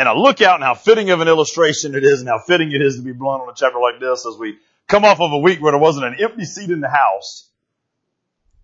[0.00, 2.72] And I look out and how fitting of an illustration it is and how fitting
[2.72, 4.56] it is to be blunt on a chapter like this as we
[4.88, 7.50] come off of a week where there wasn't an empty seat in the house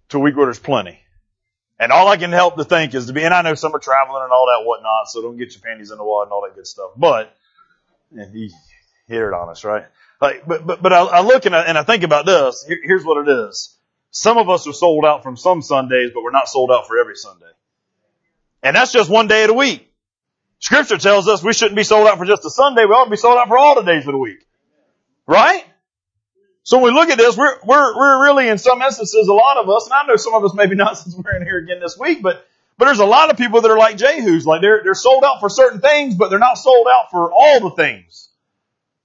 [0.09, 0.99] to a week where there's plenty.
[1.79, 3.79] And all I can help to think is to be, and I know some are
[3.79, 6.41] traveling and all that whatnot, so don't get your panties in the wad and all
[6.49, 6.93] that good stuff.
[6.97, 7.37] But,
[8.13, 8.51] and he
[9.07, 9.85] hit it on us, right?
[10.23, 12.65] Like, but, but, but I, I look and I, and I think about this.
[12.67, 13.77] Here, here's what it is.
[14.11, 16.99] Some of us are sold out from some Sundays, but we're not sold out for
[16.99, 17.45] every Sunday.
[18.63, 19.93] And that's just one day of the week.
[20.59, 22.85] Scripture tells us we shouldn't be sold out for just a Sunday.
[22.85, 24.47] We ought to be sold out for all the days of the week.
[25.27, 25.65] Right?
[26.63, 29.57] So when we look at this, we're, we're, we're really in some instances, a lot
[29.57, 31.79] of us, and I know some of us maybe not since we're in here again
[31.81, 32.45] this week, but,
[32.77, 35.39] but there's a lot of people that are like Jehu's, like they're, they're sold out
[35.41, 38.31] for certain things, but they're not sold out for all the things.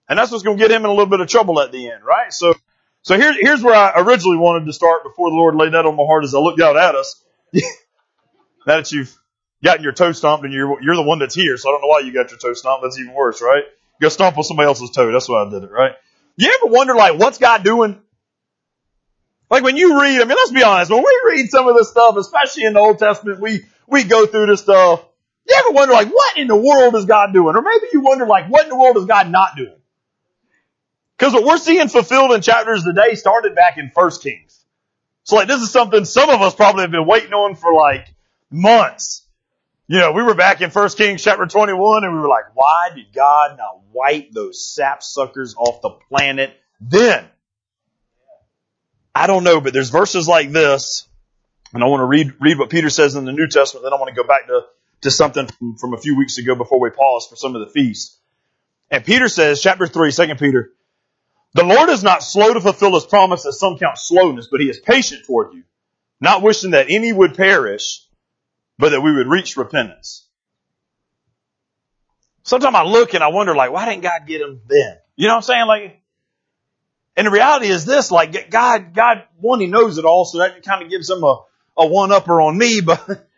[0.10, 1.92] And that's what's going to get him in a little bit of trouble at the
[1.92, 2.34] end, right?
[2.34, 2.56] So,
[3.04, 5.96] so here, here's where I originally wanted to start before the Lord laid that on
[5.96, 7.24] my heart as I looked out at us.
[7.54, 7.62] now
[8.66, 9.16] that you've
[9.64, 11.88] gotten your toe stomped and you're, you're the one that's here, so I don't know
[11.88, 12.84] why you got your toe stomped.
[12.84, 13.64] That's even worse, right?
[14.00, 15.12] You got stomped on somebody else's toe.
[15.12, 15.94] That's why I did it, right?
[16.36, 18.00] You ever wonder, like, what's God doing?
[19.50, 21.90] Like when you read, I mean, let's be honest, when we read some of this
[21.90, 25.04] stuff, especially in the Old Testament, we, we go through this stuff.
[25.48, 27.56] You ever wonder, like, what in the world is God doing?
[27.56, 29.76] Or maybe you wonder, like, what in the world is God not doing?
[31.18, 34.66] Because what we're seeing fulfilled in chapters today started back in First Kings.
[35.24, 38.08] So like, this is something some of us probably have been waiting on for like
[38.50, 39.28] months.
[39.92, 42.92] You know, we were back in First Kings chapter 21 and we were like, why
[42.96, 47.26] did God not wipe those sapsuckers off the planet then?
[49.14, 51.10] I don't know, but there's verses like this,
[51.74, 53.98] and I want to read, read what Peter says in the New Testament, then I
[53.98, 54.62] want to go back to,
[55.02, 57.74] to something from, from a few weeks ago before we pause for some of the
[57.74, 58.18] feasts.
[58.90, 60.72] And Peter says, chapter 3, 2 Peter,
[61.54, 64.70] the Lord is not slow to fulfill his promise as some count slowness, but he
[64.70, 65.64] is patient toward you,
[66.22, 68.08] not wishing that any would perish,
[68.82, 70.28] but that we would reach repentance.
[72.42, 74.98] Sometimes I look and I wonder, like, why didn't God get him then?
[75.16, 75.68] You know what I'm saying?
[75.68, 76.02] Like,
[77.16, 80.64] and the reality is this, like, God, God, one, he knows it all, so that
[80.64, 81.44] kind of gives him a,
[81.78, 83.30] a one upper on me, but,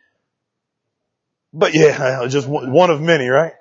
[1.52, 3.52] but yeah, just one of many, right?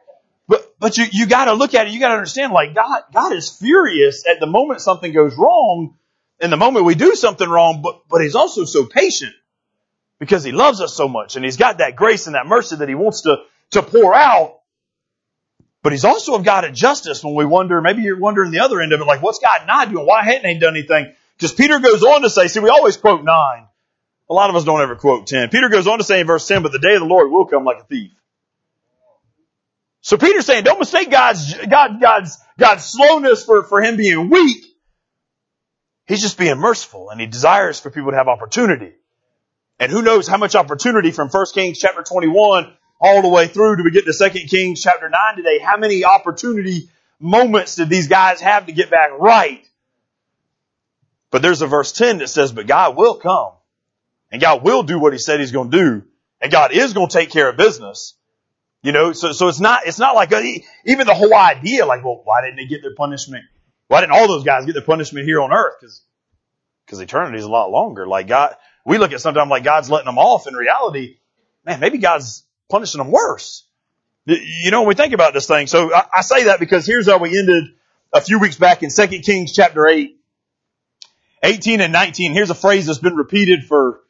[0.46, 3.50] But, but you, you gotta look at it, you gotta understand, like, God, God is
[3.50, 5.96] furious at the moment something goes wrong,
[6.38, 9.34] and the moment we do something wrong, but, but he's also so patient
[10.22, 12.88] because he loves us so much and he's got that grace and that mercy that
[12.88, 13.38] he wants to,
[13.72, 14.60] to pour out.
[15.82, 18.80] But he's also a God of justice when we wonder, maybe you're wondering the other
[18.80, 20.06] end of it, like what's God not doing?
[20.06, 21.12] Why hadn't he done anything?
[21.36, 23.66] Because Peter goes on to say, see, we always quote nine.
[24.30, 25.48] A lot of us don't ever quote ten.
[25.48, 27.46] Peter goes on to say in verse ten, but the day of the Lord will
[27.46, 28.12] come like a thief.
[30.02, 34.64] So Peter's saying, don't mistake God's, God, God's, God's slowness for, for him being weak.
[36.06, 38.92] He's just being merciful and he desires for people to have opportunity.
[39.78, 43.76] And who knows how much opportunity from 1 Kings chapter 21 all the way through
[43.76, 45.58] to we get to 2 Kings chapter 9 today.
[45.58, 46.88] How many opportunity
[47.18, 49.66] moments did these guys have to get back right?
[51.30, 53.52] But there's a verse 10 that says, but God will come
[54.30, 56.02] and God will do what he said he's going to do
[56.40, 58.14] and God is going to take care of business.
[58.82, 61.86] You know, so, so it's not, it's not like, a, uh, even the whole idea,
[61.86, 63.44] like, well, why didn't they get their punishment?
[63.86, 65.74] Why didn't all those guys get their punishment here on earth?
[65.80, 66.02] Cause,
[66.88, 68.08] cause eternity is a lot longer.
[68.08, 70.46] Like God, we look at sometimes like God's letting them off.
[70.46, 71.18] In reality,
[71.64, 73.64] man, maybe God's punishing them worse.
[74.24, 75.66] You know, when we think about this thing.
[75.66, 77.64] So I, I say that because here's how we ended
[78.12, 80.18] a few weeks back in 2 Kings chapter 8.
[81.42, 82.32] 18 and 19.
[82.32, 84.00] Here's a phrase that's been repeated for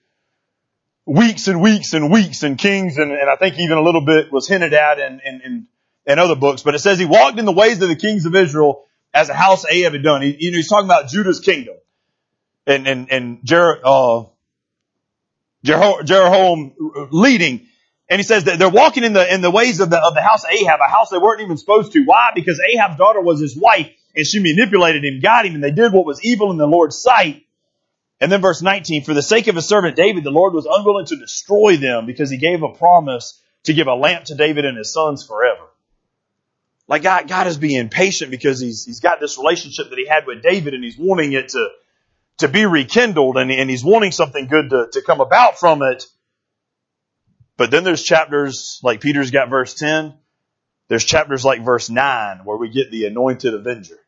[1.06, 4.30] weeks and weeks and weeks in Kings, and, and I think even a little bit
[4.30, 5.66] was hinted at in, in,
[6.06, 6.62] in, other books.
[6.62, 8.84] But it says he walked in the ways of the kings of Israel
[9.14, 10.22] as a house Ahab had done.
[10.22, 11.74] He, you know, he's talking about Judah's kingdom.
[12.66, 14.24] And, and, and Jer, uh,
[15.64, 16.74] Jeroboam
[17.10, 17.66] leading.
[18.08, 20.20] And he says that they're walking in the, in the ways of the, of the
[20.20, 22.04] house of Ahab, a house they weren't even supposed to.
[22.04, 22.32] Why?
[22.34, 25.92] Because Ahab's daughter was his wife and she manipulated him, got him, and they did
[25.92, 27.46] what was evil in the Lord's sight.
[28.20, 31.06] And then verse 19, for the sake of his servant David, the Lord was unwilling
[31.06, 34.76] to destroy them because he gave a promise to give a lamp to David and
[34.76, 35.68] his sons forever.
[36.86, 40.26] Like God, God is being patient because he's, he's got this relationship that he had
[40.26, 41.68] with David and he's wanting it to,
[42.38, 46.04] to be rekindled and, and he's wanting something good to, to come about from it.
[47.56, 50.14] But then there's chapters like Peter's got verse 10.
[50.88, 53.98] There's chapters like verse 9 where we get the anointed avenger.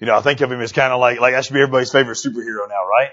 [0.00, 1.92] You know, I think of him as kind of like, like that should be everybody's
[1.92, 3.10] favorite superhero now, right?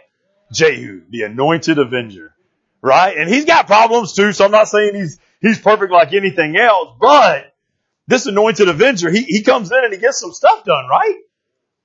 [0.52, 2.34] Jehu, the anointed avenger.
[2.82, 3.18] Right?
[3.18, 6.96] And he's got problems too, so I'm not saying he's, he's perfect like anything else,
[7.00, 7.54] but
[8.08, 11.16] this anointed avenger, he, he comes in and he gets some stuff done, right?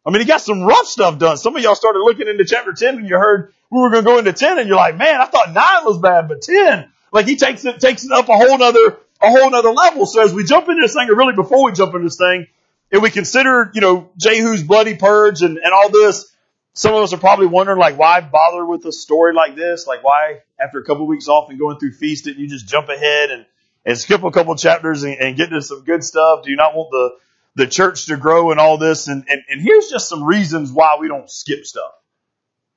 [0.04, 1.37] I mean, he got some rough stuff done.
[1.37, 4.10] Some of y'all started looking into chapter 10 and you heard we were going to
[4.10, 7.26] go into 10 and you're like, man, I thought 9 was bad, but 10, like
[7.26, 10.06] he takes it, takes it up a whole nother, a whole nother level.
[10.06, 12.46] So as we jump into this thing, or really before we jump into this thing,
[12.90, 16.31] if we consider, you know, Jehu's bloody purge and, and all this,
[16.75, 19.87] some of us are probably wondering, like, why bother with a story like this?
[19.87, 22.66] Like, why, after a couple of weeks off and going through feast, didn't you just
[22.66, 23.46] jump ahead and,
[23.84, 26.44] and skip a couple chapters and, and get into some good stuff?
[26.44, 27.10] Do you not want the,
[27.54, 29.08] the church to grow and all this?
[29.08, 31.93] And, and, and here's just some reasons why we don't skip stuff.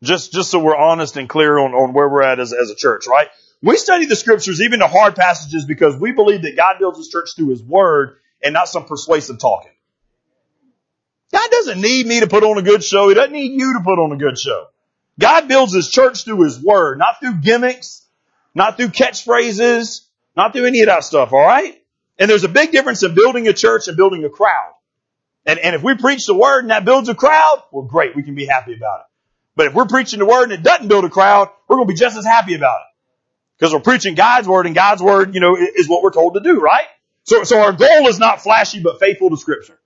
[0.03, 2.75] Just, just so we're honest and clear on, on where we're at as, as a
[2.75, 3.29] church, right?
[3.61, 7.07] We study the scriptures, even the hard passages, because we believe that God builds his
[7.07, 9.71] church through his word and not some persuasive talking.
[11.31, 13.09] God doesn't need me to put on a good show.
[13.09, 14.67] He doesn't need you to put on a good show.
[15.19, 18.05] God builds his church through his word, not through gimmicks,
[18.53, 20.01] not through catchphrases,
[20.35, 21.81] not through any of that stuff, alright?
[22.17, 24.73] And there's a big difference in building a church and building a crowd.
[25.45, 28.23] And, and if we preach the word and that builds a crowd, well great, we
[28.23, 29.05] can be happy about it.
[29.55, 31.93] But if we're preaching the word and it doesn't build a crowd, we're going to
[31.93, 32.95] be just as happy about it.
[33.57, 36.41] Because we're preaching God's word and God's word, you know, is what we're told to
[36.41, 36.87] do, right?
[37.23, 39.79] So, so our goal is not flashy, but faithful to scripture.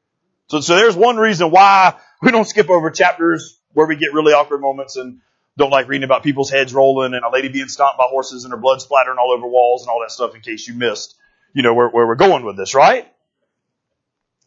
[0.48, 4.34] So, so there's one reason why we don't skip over chapters where we get really
[4.34, 5.20] awkward moments and
[5.58, 8.52] don't like reading about people's heads rolling and a lady being stomped by horses and
[8.52, 11.16] her blood splattering all over walls and all that stuff in case you missed,
[11.54, 13.08] you know, where, where we're going with this, right?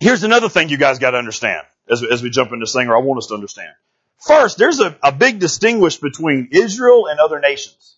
[0.01, 2.89] Here's another thing you guys got to understand as, as we jump into this thing,
[2.89, 3.73] or I want us to understand.
[4.19, 7.97] First, there's a, a big distinguish between Israel and other nations.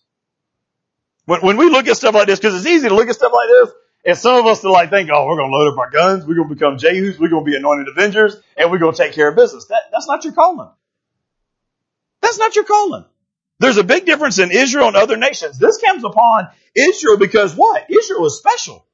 [1.25, 3.31] When, when we look at stuff like this, because it's easy to look at stuff
[3.33, 3.75] like this,
[4.05, 6.25] and some of us to like think, oh, we're going to load up our guns,
[6.25, 8.97] we're going to become Jehus, we're going to be anointed avengers, and we're going to
[8.97, 9.65] take care of business.
[9.65, 10.69] That, that's not your calling.
[12.21, 13.05] That's not your calling.
[13.59, 15.57] There's a big difference in Israel and other nations.
[15.57, 17.85] This comes upon Israel because what?
[17.89, 18.85] Israel is special.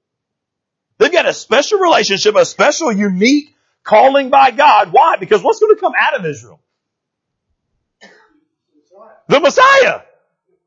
[1.02, 4.90] They've got a special relationship, a special, unique calling by God.
[4.92, 5.16] Why?
[5.18, 6.62] Because what's going to come out of Israel?
[9.28, 10.02] The Messiah.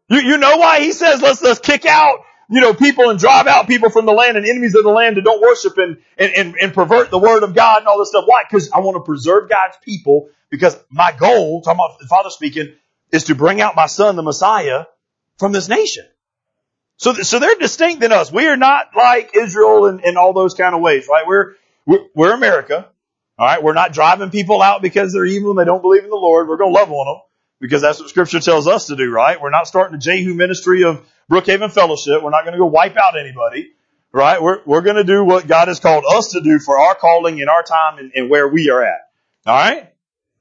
[0.09, 3.47] You, you know why he says let's, let's kick out, you know, people and drive
[3.47, 6.33] out people from the land and enemies of the land that don't worship and, and,
[6.37, 8.25] and, and pervert the word of God and all this stuff.
[8.27, 8.43] Why?
[8.43, 12.75] Because I want to preserve God's people because my goal, talking about the Father speaking,
[13.13, 14.87] is to bring out my son, the Messiah,
[15.39, 16.05] from this nation.
[16.97, 18.33] So, so they're distinct than us.
[18.33, 21.27] We are not like Israel in, in all those kind of ways, right?
[21.27, 21.55] We're,
[21.87, 22.89] we're, we're America.
[23.39, 23.63] All right.
[23.63, 26.49] We're not driving people out because they're evil and they don't believe in the Lord.
[26.49, 27.23] We're going to love on them
[27.61, 29.41] because that's what scripture tells us to do, right?
[29.41, 32.23] We're not starting a Jehu ministry of Brookhaven Fellowship.
[32.23, 33.73] We're not going to go wipe out anybody,
[34.13, 34.41] right?
[34.41, 37.41] We're, we're going to do what God has called us to do for our calling
[37.41, 39.01] and our time and, and where we are at.
[39.47, 39.93] All right.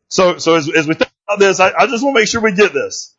[0.09, 2.41] So, so as, as we think about this, I, I just want to make sure
[2.41, 3.12] we get this.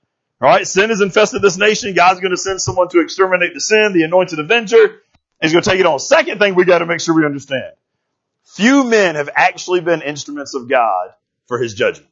[0.44, 0.66] All right.
[0.66, 1.94] Sin has infested this nation.
[1.94, 5.00] God's going to send someone to exterminate the sin, the anointed avenger.
[5.40, 5.98] He's going to take it on.
[5.98, 7.72] Second thing we got to make sure we understand.
[8.44, 11.14] Few men have actually been instruments of God
[11.46, 12.10] for his judgment.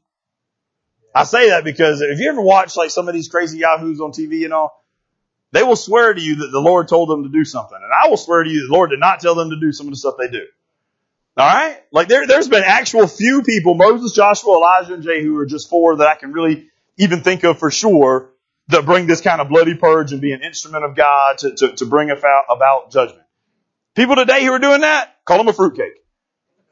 [1.14, 4.12] I say that because if you ever watch like some of these crazy yahoos on
[4.12, 4.82] TV and all,
[5.50, 7.76] they will swear to you that the Lord told them to do something.
[7.76, 9.88] And I will swear to you the Lord did not tell them to do some
[9.88, 10.46] of the stuff they do.
[11.38, 11.82] Alright?
[11.93, 15.96] Like there, there's been actual few people, Moses, Joshua, Elijah, and Jehu are just four
[15.96, 16.70] that I can really
[17.02, 18.31] even think of for sure
[18.69, 21.72] that bring this kind of bloody purge and be an instrument of God to, to,
[21.76, 23.26] to bring about, about judgment.
[23.94, 25.94] People today who are doing that, call them a fruitcake.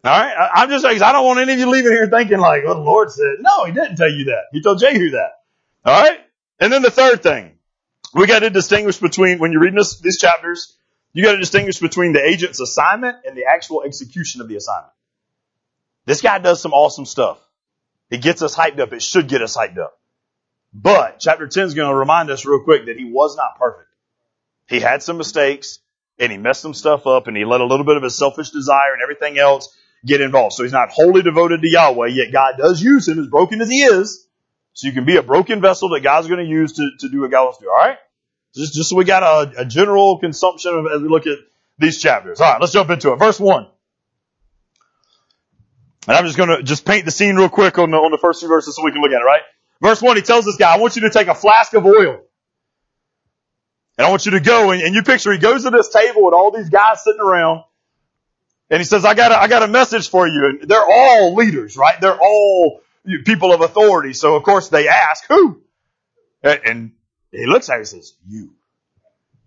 [0.03, 0.51] All right.
[0.55, 2.77] I, am just saying, I don't want any of you leaving here thinking like, well,
[2.77, 4.45] the Lord said, no, he didn't tell you that.
[4.53, 5.43] He told Jehu that.
[5.85, 6.21] All right.
[6.59, 7.53] And then the third thing,
[8.15, 10.77] we got to distinguish between, when you're reading this, these chapters,
[11.13, 14.93] you got to distinguish between the agent's assignment and the actual execution of the assignment.
[16.07, 17.39] This guy does some awesome stuff.
[18.11, 18.93] It gets us hyped up.
[18.93, 20.00] It should get us hyped up.
[20.73, 23.89] But chapter 10 is going to remind us real quick that he was not perfect.
[24.69, 25.81] He had some mistakes
[26.19, 28.51] and he messed some stuff up and he let a little bit of his selfish
[28.51, 30.55] desire and everything else get involved.
[30.55, 33.69] So he's not wholly devoted to Yahweh, yet God does use him as broken as
[33.69, 34.27] he is.
[34.73, 37.23] So you can be a broken vessel that God's going to use to, to do
[37.23, 37.71] what God wants to do.
[37.71, 37.99] All right?
[38.55, 41.39] Just, just so we got a, a general consumption of, as we look at
[41.79, 42.41] these chapters.
[42.41, 43.17] All right, let's jump into it.
[43.17, 43.67] Verse one.
[46.07, 48.19] And I'm just going to just paint the scene real quick on the, on the
[48.19, 49.43] first few verses so we can look at it, right?
[49.81, 52.21] Verse one, he tells this guy, I want you to take a flask of oil.
[53.97, 56.25] And I want you to go and, and you picture he goes to this table
[56.25, 57.65] with all these guys sitting around
[58.71, 60.47] and he says, I got a, I got a message for you.
[60.47, 62.01] And they're all leaders, right?
[62.01, 62.81] They're all
[63.25, 64.13] people of authority.
[64.13, 65.61] So of course they ask, who?
[66.43, 66.93] And
[67.33, 68.55] he looks at him and says, you.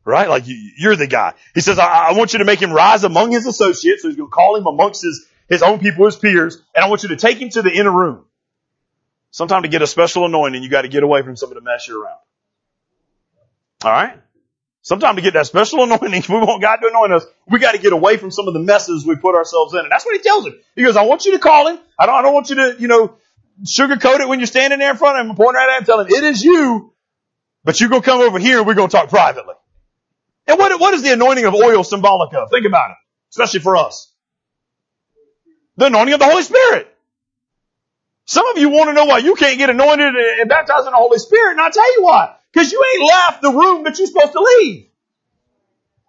[0.05, 0.27] Right?
[0.27, 1.33] Like you, are the guy.
[1.55, 4.01] He says, I, I, want you to make him rise among his associates.
[4.01, 6.61] So he's going to call him amongst his, his own people, his peers.
[6.75, 8.25] And I want you to take him to the inner room.
[9.33, 11.61] Sometime to get a special anointing, you got to get away from some of the
[11.61, 12.19] mess you're around.
[13.83, 14.19] All right?
[14.83, 17.79] Sometimes to get that special anointing, we want God to anoint us, we got to
[17.79, 19.79] get away from some of the messes we put ourselves in.
[19.79, 20.53] And that's what he tells him.
[20.75, 21.79] He goes, I want you to call him.
[21.97, 23.15] I don't, I don't want you to, you know,
[23.65, 25.85] sugarcoat it when you're standing there in front of him and point right at him,
[25.85, 26.93] tell him, it is you,
[27.63, 29.55] but you're going to come over here and we're going to talk privately.
[30.45, 32.51] And what, what is the anointing of oil symbolic of?
[32.51, 32.97] Think about it.
[33.31, 34.13] Especially for us.
[35.77, 36.92] The anointing of the Holy Spirit.
[38.25, 40.97] Some of you want to know why you can't get anointed and baptized in the
[40.97, 42.35] Holy Spirit, and I'll tell you why.
[42.51, 44.87] Because you ain't left the room that you're supposed to leave.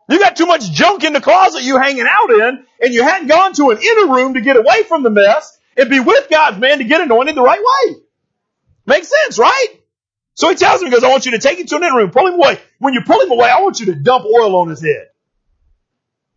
[0.08, 3.28] You got too much junk in the closet you hanging out in, and you hadn't
[3.28, 6.58] gone to an inner room to get away from the mess and be with God's
[6.58, 7.96] man to get anointed the right way.
[8.86, 9.68] Makes sense, right?
[10.34, 11.96] So he tells him, he goes, I want you to take him to an inner
[11.96, 12.60] room, pull him away.
[12.78, 15.08] When you pull him away, I want you to dump oil on his head.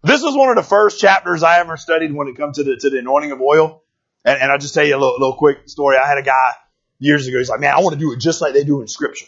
[0.04, 2.78] This was one of the first chapters I ever studied when it comes to the,
[2.78, 3.84] to the anointing of oil.
[4.28, 5.96] And, and I'll just tell you a little, little quick story.
[5.98, 6.52] I had a guy
[7.00, 7.38] years ago.
[7.38, 9.28] He's like, man, I want to do it just like they do in scripture.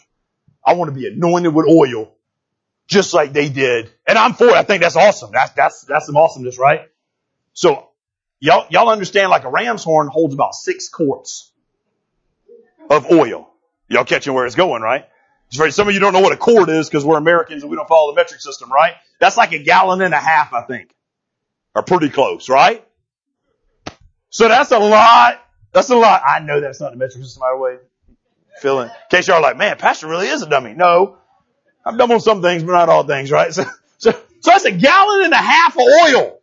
[0.64, 2.12] I want to be anointed with oil
[2.86, 3.90] just like they did.
[4.06, 4.54] And I'm for it.
[4.54, 5.30] I think that's awesome.
[5.32, 6.82] That's, that's, that's some awesomeness, right?
[7.54, 7.88] So
[8.40, 11.50] y'all, y'all understand like a ram's horn holds about six quarts
[12.90, 13.48] of oil.
[13.88, 15.06] Y'all catching where it's going, right?
[15.48, 17.88] Some of you don't know what a quart is because we're Americans and we don't
[17.88, 18.92] follow the metric system, right?
[19.18, 20.94] That's like a gallon and a half, I think.
[21.74, 22.84] Or pretty close, right?
[24.30, 25.40] So that's a lot.
[25.72, 26.22] That's a lot.
[26.26, 27.76] I know that's not the metric system, the way.
[28.60, 30.74] Feeling, in case y'all are like, man, Pastor really is a dummy.
[30.74, 31.18] No.
[31.84, 33.52] I'm dumb on some things, but not all things, right?
[34.00, 36.40] So, so, so that's a gallon and a half of oil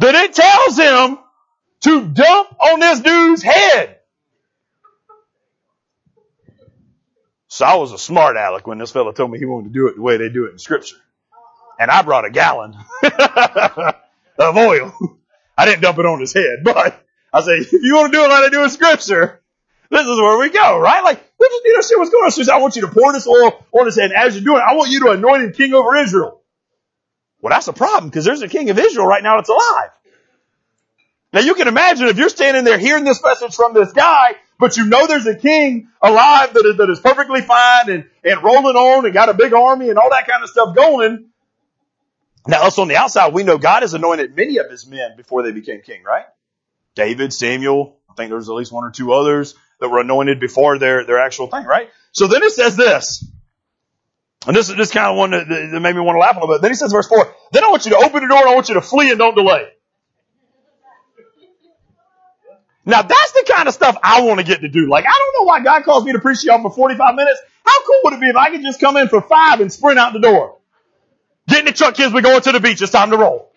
[0.00, 1.18] that it tells him
[1.82, 3.98] to dump on this dude's head.
[7.46, 9.86] So I was a smart aleck when this fellow told me he wanted to do
[9.86, 10.96] it the way they do it in scripture.
[11.78, 12.74] And I brought a gallon
[14.38, 14.92] of oil.
[15.56, 18.24] I didn't dump it on his head, but I say, if you want to do
[18.24, 19.40] it like they do in scripture,
[19.90, 21.04] this is where we go, right?
[21.04, 22.30] Like, we just need to see what's going on.
[22.30, 24.10] So I want you to pour this oil on his head.
[24.10, 26.40] And as you're doing it, I want you to anoint him king over Israel.
[27.40, 29.90] Well, that's a problem because there's a king of Israel right now that's alive.
[31.34, 34.76] Now you can imagine if you're standing there hearing this message from this guy, but
[34.76, 38.76] you know there's a king alive that is, that is perfectly fine and, and rolling
[38.76, 41.30] on and got a big army and all that kind of stuff going.
[42.46, 45.42] Now us on the outside, we know God has anointed many of his men before
[45.42, 46.26] they became king, right?
[46.94, 50.78] David, Samuel, I think there's at least one or two others that were anointed before
[50.78, 51.88] their, their actual thing, right?
[52.12, 53.24] So then it says this.
[54.46, 56.40] And this is this kind of one that, that made me want to laugh a
[56.40, 56.62] little bit.
[56.62, 58.54] Then he says verse 4, then I want you to open the door and I
[58.54, 59.68] want you to flee and don't delay.
[62.84, 64.88] Now that's the kind of stuff I want to get to do.
[64.88, 67.40] Like, I don't know why God calls me to preach y'all for 45 minutes.
[67.64, 69.98] How cool would it be if I could just come in for five and sprint
[69.98, 70.58] out the door?
[71.48, 72.12] Get in the truck, kids.
[72.12, 72.80] We're going to the beach.
[72.80, 73.50] It's time to roll.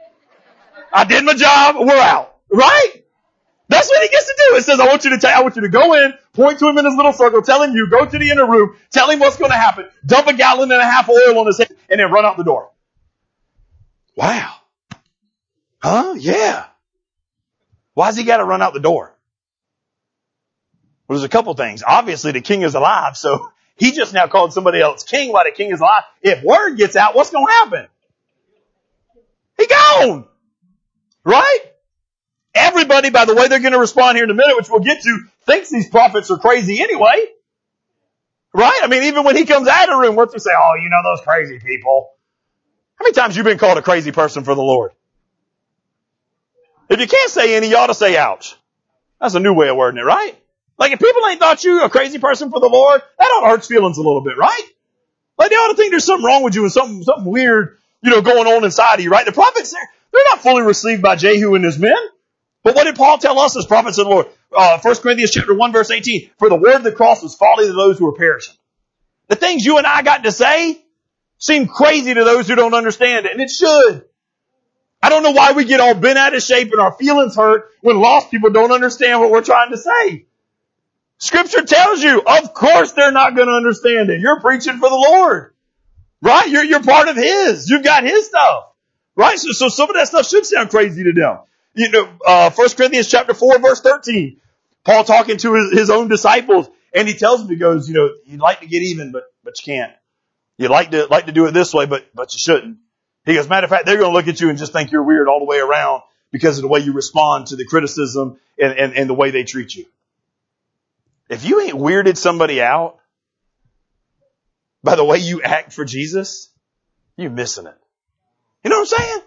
[0.91, 1.75] I did my job.
[1.79, 2.35] We're out.
[2.51, 3.03] Right?
[3.69, 4.55] That's what he gets to do.
[4.55, 6.69] It says, I want you to tell, I want you to go in, point to
[6.69, 9.19] him in his little circle, tell him you, go to the inner room, tell him
[9.19, 11.75] what's going to happen, dump a gallon and a half of oil on his head,
[11.89, 12.71] and then run out the door.
[14.15, 14.55] Wow.
[15.79, 16.15] Huh?
[16.17, 16.65] Yeah.
[17.93, 19.13] Why's he got to run out the door?
[21.07, 21.83] Well, there's a couple things.
[21.85, 25.51] Obviously, the king is alive, so he just now called somebody else king while the
[25.51, 26.03] king is alive.
[26.21, 27.87] If word gets out, what's going to happen?
[29.57, 30.25] He gone.
[31.23, 31.59] Right?
[32.55, 35.01] Everybody, by the way they're going to respond here in a minute, which we'll get
[35.03, 37.25] to, thinks these prophets are crazy anyway.
[38.53, 38.79] Right?
[38.81, 40.51] I mean, even when he comes out of the room, what's he say?
[40.55, 42.09] Oh, you know those crazy people.
[42.95, 44.91] How many times you been called a crazy person for the Lord?
[46.89, 48.55] If you can't say any, you ought to say ouch.
[49.21, 50.35] That's a new way of wording it, right?
[50.77, 53.47] Like if people ain't thought you a crazy person for the Lord, that ought to
[53.47, 54.63] hurt feelings a little bit, right?
[55.37, 58.11] Like they ought to think there's something wrong with you and something, something weird, you
[58.11, 59.25] know, going on inside of you, right?
[59.25, 61.97] The prophets, they're, they're not fully received by Jehu and his men.
[62.63, 64.27] But what did Paul tell us as prophets of the Lord?
[64.55, 66.31] Uh, 1 Corinthians chapter 1 verse 18.
[66.37, 68.55] For the word of the cross is folly to those who are perishing.
[69.27, 70.81] The things you and I got to say
[71.37, 74.05] seem crazy to those who don't understand it, and it should.
[75.01, 77.69] I don't know why we get all bent out of shape and our feelings hurt
[77.81, 80.25] when lost people don't understand what we're trying to say.
[81.19, 84.21] Scripture tells you, of course they're not going to understand it.
[84.21, 85.53] You're preaching for the Lord.
[86.21, 86.49] Right?
[86.49, 87.69] You're, you're part of His.
[87.69, 88.65] You've got His stuff.
[89.15, 89.39] Right?
[89.39, 91.39] So, so some of that stuff should sound crazy to them.
[91.73, 94.39] You know, uh, 1 Corinthians chapter 4 verse 13.
[94.83, 98.09] Paul talking to his, his own disciples and he tells them, he goes, you know,
[98.25, 99.93] you'd like to get even, but, but you can't.
[100.57, 102.77] You'd like to, like to do it this way, but, but you shouldn't.
[103.25, 105.03] He goes, matter of fact, they're going to look at you and just think you're
[105.03, 108.73] weird all the way around because of the way you respond to the criticism and,
[108.73, 109.85] and, and the way they treat you.
[111.29, 112.97] If you ain't weirded somebody out
[114.83, 116.51] by the way you act for Jesus,
[117.17, 117.77] you're missing it.
[118.63, 119.21] You know what I'm saying?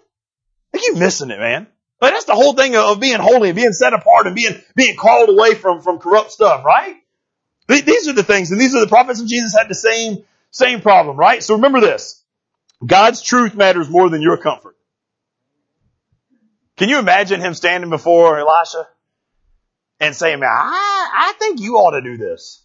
[0.73, 1.67] Like you missing it, man.
[2.01, 4.97] Like that's the whole thing of being holy and being set apart and being, being
[4.97, 6.97] called away from, from corrupt stuff, right?
[7.69, 10.81] These are the things, and these are the prophets of Jesus had the same, same
[10.81, 11.43] problem, right?
[11.43, 12.25] So remember this.
[12.85, 14.77] God's truth matters more than your comfort.
[16.77, 18.89] Can you imagine him standing before Elisha
[20.01, 22.65] and saying, man, I, I think you ought to do this.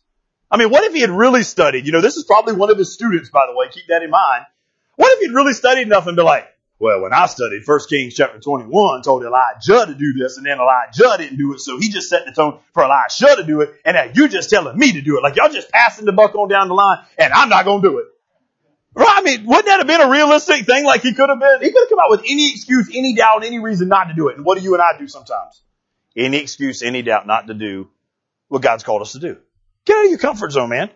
[0.50, 1.86] I mean, what if he had really studied?
[1.86, 3.68] You know, this is probably one of his students, by the way.
[3.70, 4.46] Keep that in mind.
[4.96, 8.16] What if he'd really studied enough and be like, well, when I studied 1 Kings
[8.16, 11.90] chapter 21, told Elijah to do this, and then Elijah didn't do it, so he
[11.90, 14.92] just set the tone for Elijah to do it, and now you're just telling me
[14.94, 15.24] to do it.
[15.24, 18.00] Like y'all just passing the buck on down the line, and I'm not gonna do
[18.00, 18.06] it.
[18.94, 19.08] Right?
[19.10, 21.62] I mean, wouldn't that have been a realistic thing like he could have been?
[21.62, 24.30] He could have come out with any excuse, any doubt, any reason not to do
[24.30, 24.38] it.
[24.38, 25.62] And what do you and I do sometimes?
[26.16, 27.90] Any excuse, any doubt not to do
[28.48, 29.38] what God's called us to do.
[29.86, 30.90] Get out of your comfort zone, man.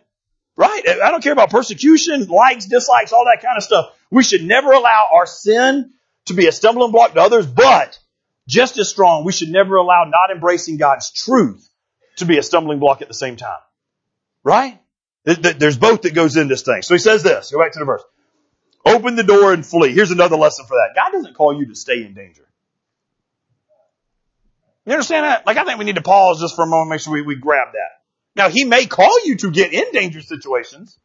[0.55, 0.81] Right?
[0.87, 3.95] I don't care about persecution, likes, dislikes, all that kind of stuff.
[4.11, 5.91] We should never allow our sin
[6.25, 7.97] to be a stumbling block to others, but
[8.47, 11.69] just as strong, we should never allow not embracing God's truth
[12.17, 13.59] to be a stumbling block at the same time.
[14.43, 14.81] Right?
[15.23, 16.81] There's both that goes in this thing.
[16.81, 17.51] So he says this.
[17.51, 18.03] Go back to the verse.
[18.85, 19.93] Open the door and flee.
[19.93, 20.95] Here's another lesson for that.
[20.95, 22.47] God doesn't call you to stay in danger.
[24.89, 25.45] You understand that?
[25.45, 27.35] Like I think we need to pause just for a moment, make sure we, we
[27.35, 28.01] grab that.
[28.35, 30.97] Now, he may call you to get in dangerous situations,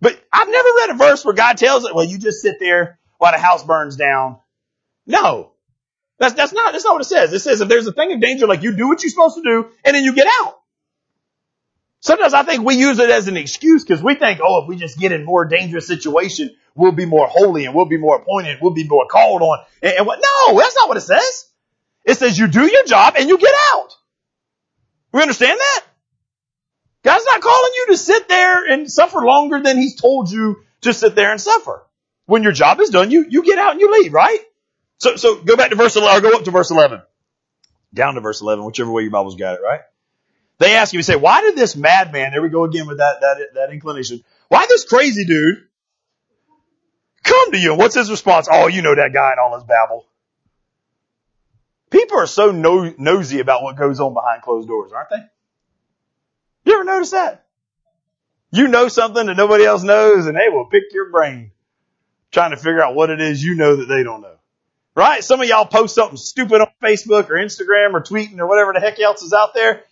[0.00, 2.98] but I've never read a verse where God tells it, well, you just sit there
[3.18, 4.38] while the house burns down.
[5.06, 5.52] No.
[6.18, 7.32] That's, that's not, that's not what it says.
[7.32, 9.42] It says if there's a thing of danger, like you do what you're supposed to
[9.42, 10.58] do and then you get out.
[12.00, 14.74] Sometimes I think we use it as an excuse because we think, oh, if we
[14.74, 18.58] just get in more dangerous situation, we'll be more holy and we'll be more appointed,
[18.60, 19.60] we'll be more called on.
[19.82, 20.18] And, and what?
[20.18, 21.49] No, that's not what it says.
[22.04, 23.94] It says you do your job and you get out.
[25.12, 25.84] We understand that?
[27.02, 30.92] God's not calling you to sit there and suffer longer than He's told you to
[30.92, 31.82] sit there and suffer.
[32.26, 34.38] When your job is done, you, you get out and you leave, right?
[34.98, 37.02] So, so go back to verse 11, or go up to verse 11.
[37.92, 39.80] Down to verse 11, whichever way your Bible's got it, right?
[40.58, 43.22] They ask you, you say, why did this madman, there we go again with that,
[43.22, 45.66] that, that inclination, why this crazy dude
[47.24, 47.70] come to you?
[47.70, 48.46] And what's his response?
[48.50, 50.04] Oh, you know that guy and all his babble.
[51.90, 55.24] People are so no, nosy about what goes on behind closed doors, aren't they?
[56.64, 57.46] You ever notice that?
[58.52, 61.52] You know something that nobody else knows and they will pick your brain
[62.30, 64.36] trying to figure out what it is you know that they don't know.
[64.94, 65.22] Right?
[65.22, 68.80] Some of y'all post something stupid on Facebook or Instagram or tweeting or whatever the
[68.80, 69.84] heck else is out there.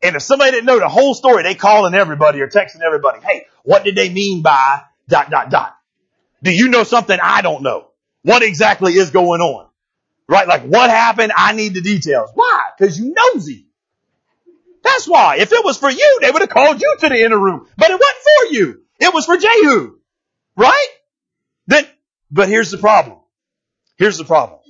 [0.00, 3.20] And if somebody didn't know the whole story, they calling everybody or texting everybody.
[3.20, 5.76] Hey, what did they mean by dot, dot, dot?
[6.42, 7.88] Do you know something I don't know?
[8.22, 9.67] What exactly is going on?
[10.28, 10.46] Right?
[10.46, 11.32] Like what happened?
[11.36, 12.30] I need the details.
[12.34, 12.70] Why?
[12.78, 13.66] Cause you nosy.
[14.82, 15.36] That's why.
[15.38, 17.66] If it was for you, they would have called you to the inner room.
[17.76, 18.82] But it wasn't for you.
[19.00, 19.98] It was for Jehu.
[20.56, 20.88] Right?
[21.66, 21.86] Then,
[22.30, 23.18] but here's the problem.
[23.96, 24.60] Here's the problem.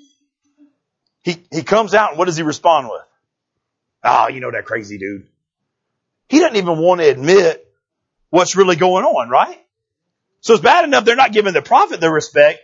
[1.23, 3.03] He, he comes out and what does he respond with?
[4.05, 5.29] Oh, you know that crazy dude.
[6.29, 7.67] He doesn't even want to admit
[8.31, 9.59] what's really going on, right?
[10.41, 12.61] So it's bad enough they're not giving the prophet the respect.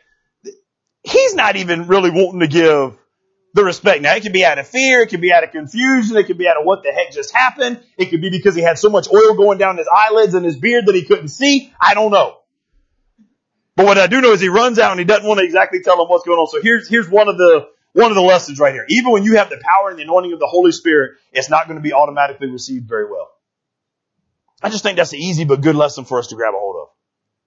[1.04, 2.98] He's not even really wanting to give
[3.52, 4.02] the respect.
[4.02, 6.38] Now, it could be out of fear, it could be out of confusion, it could
[6.38, 7.80] be out of what the heck just happened.
[7.96, 10.56] It could be because he had so much oil going down his eyelids and his
[10.56, 11.72] beard that he couldn't see.
[11.80, 12.38] I don't know.
[13.76, 15.80] But what I do know is he runs out and he doesn't want to exactly
[15.82, 16.46] tell him what's going on.
[16.46, 18.86] So here's, here's one of the, one of the lessons right here.
[18.88, 21.66] Even when you have the power and the anointing of the Holy Spirit, it's not
[21.66, 23.30] going to be automatically received very well.
[24.62, 26.76] I just think that's an easy but good lesson for us to grab a hold
[26.82, 26.88] of.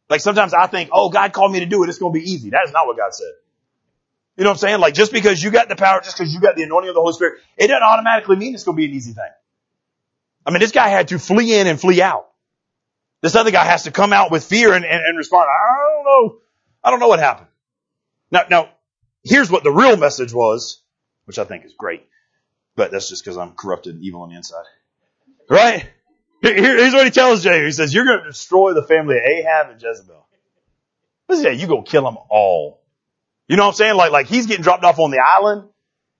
[0.10, 1.89] Like sometimes I think, oh, God called me to do it.
[1.89, 2.52] It's going to be easy.
[2.52, 3.32] That is not what God said.
[4.38, 4.80] You know what I'm saying?
[4.80, 7.02] Like just because you got the power, just because you got the anointing of the
[7.02, 9.30] Holy Spirit, it doesn't automatically mean it's going to be an easy thing.
[10.45, 12.28] I mean, this guy had to flee in and flee out.
[13.21, 15.47] This other guy has to come out with fear and, and, and respond.
[15.50, 16.38] I don't know.
[16.84, 17.47] I don't know what happened.
[18.30, 18.69] Now, now,
[19.23, 20.82] here's what the real message was,
[21.26, 22.06] which I think is great.
[22.76, 24.63] But that's just because I'm corrupted and evil on the inside.
[25.50, 25.89] Right?
[26.43, 27.65] Here, here's what he tells Jehu.
[27.65, 30.28] He says, you're going to destroy the family of Ahab and Jezebel.
[31.28, 32.82] Listen, you go kill them all.
[33.47, 33.95] You know what I'm saying?
[33.95, 35.69] Like, like he's getting dropped off on the island.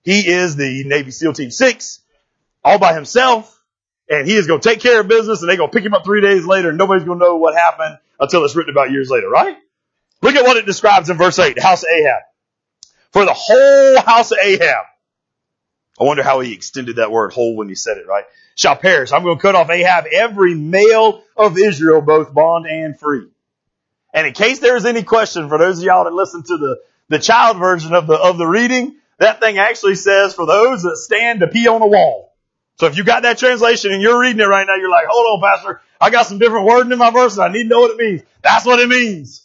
[0.02, 2.00] He is the Navy SEAL Team 6
[2.64, 3.58] all by himself
[4.08, 5.94] and he is going to take care of business and they're going to pick him
[5.94, 8.90] up three days later and nobody's going to know what happened until it's written about
[8.90, 9.56] years later, right?
[10.22, 12.22] Look at what it describes in verse 8, the house of Ahab.
[13.12, 14.86] For the whole house of Ahab.
[16.00, 18.24] I wonder how he extended that word whole when he said it, right?
[18.54, 19.12] Shall perish.
[19.12, 23.28] I'm going to cut off Ahab, every male of Israel, both bond and free.
[24.12, 26.78] And in case there is any question for those of y'all that listen to the
[27.08, 30.96] the child version of the, of the reading, that thing actually says for those that
[30.96, 32.34] stand to pee on the wall.
[32.78, 35.42] So if you got that translation and you're reading it right now, you're like, hold
[35.42, 37.80] on, pastor, I got some different wording in my verse and I need to know
[37.80, 38.22] what it means.
[38.42, 39.44] That's what it means.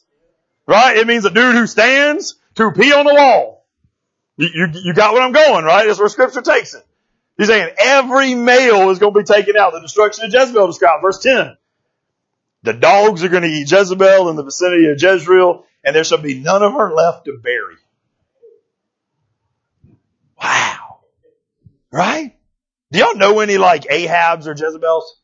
[0.68, 0.98] Right?
[0.98, 3.66] It means a dude who stands to pee on the wall.
[4.38, 5.86] You, you, you got what I'm going, right?
[5.88, 6.86] That's where scripture takes it.
[7.38, 9.74] He's saying every male is going to be taken out.
[9.74, 11.58] The destruction of Jezebel described, verse 10.
[12.62, 16.20] The dogs are going to eat Jezebel in the vicinity of Jezreel and there shall
[16.20, 17.76] be none of her left to bury.
[20.42, 21.00] Wow.
[21.92, 22.36] Right?
[22.92, 25.20] Do y'all know any like Ahabs or Jezebels?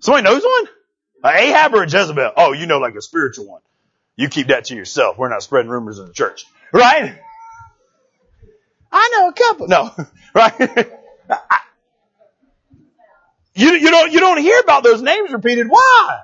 [0.00, 0.68] Somebody knows one?
[1.24, 2.32] Ahab or a Jezebel?
[2.36, 3.62] Oh, you know, like a spiritual one.
[4.16, 5.18] You keep that to yourself.
[5.18, 6.44] We're not spreading rumors in the church.
[6.72, 7.18] Right?
[8.92, 9.68] I know a couple.
[9.68, 9.90] No.
[10.34, 10.58] Right?
[13.54, 15.68] you, you don't, you don't hear about those names repeated.
[15.68, 16.22] Why?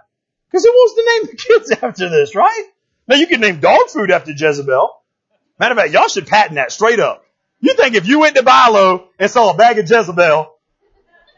[0.51, 2.65] Because who wants to name the kids after this, right?
[3.07, 4.91] Now you can name dog food after Jezebel.
[5.59, 7.25] Matter of fact, y'all should patent that straight up.
[7.61, 10.55] You think if you went to Bi-Lo and saw a bag of Jezebel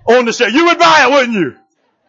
[0.07, 1.57] on the shelf, you would buy it, wouldn't you?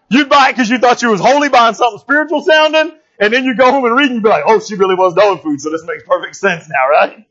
[0.10, 3.46] You'd buy it because you thought you was holy buying something spiritual sounding, and then
[3.46, 5.60] you go home and read and you'd be like, oh, she really was dog food,
[5.60, 7.26] so this makes perfect sense now, right?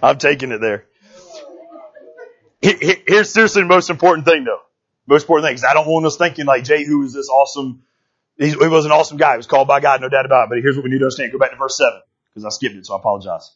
[0.00, 0.84] I'm taking it there.
[2.60, 4.60] Here's seriously the most important thing though.
[5.08, 7.82] Most important thing is I don't want us thinking like Jehu is this awesome,
[8.36, 9.32] he was an awesome guy.
[9.32, 10.50] He was called by God, no doubt about it.
[10.50, 11.32] But here's what we need to understand.
[11.32, 13.50] Go back to verse 7 because I skipped it, so I apologize.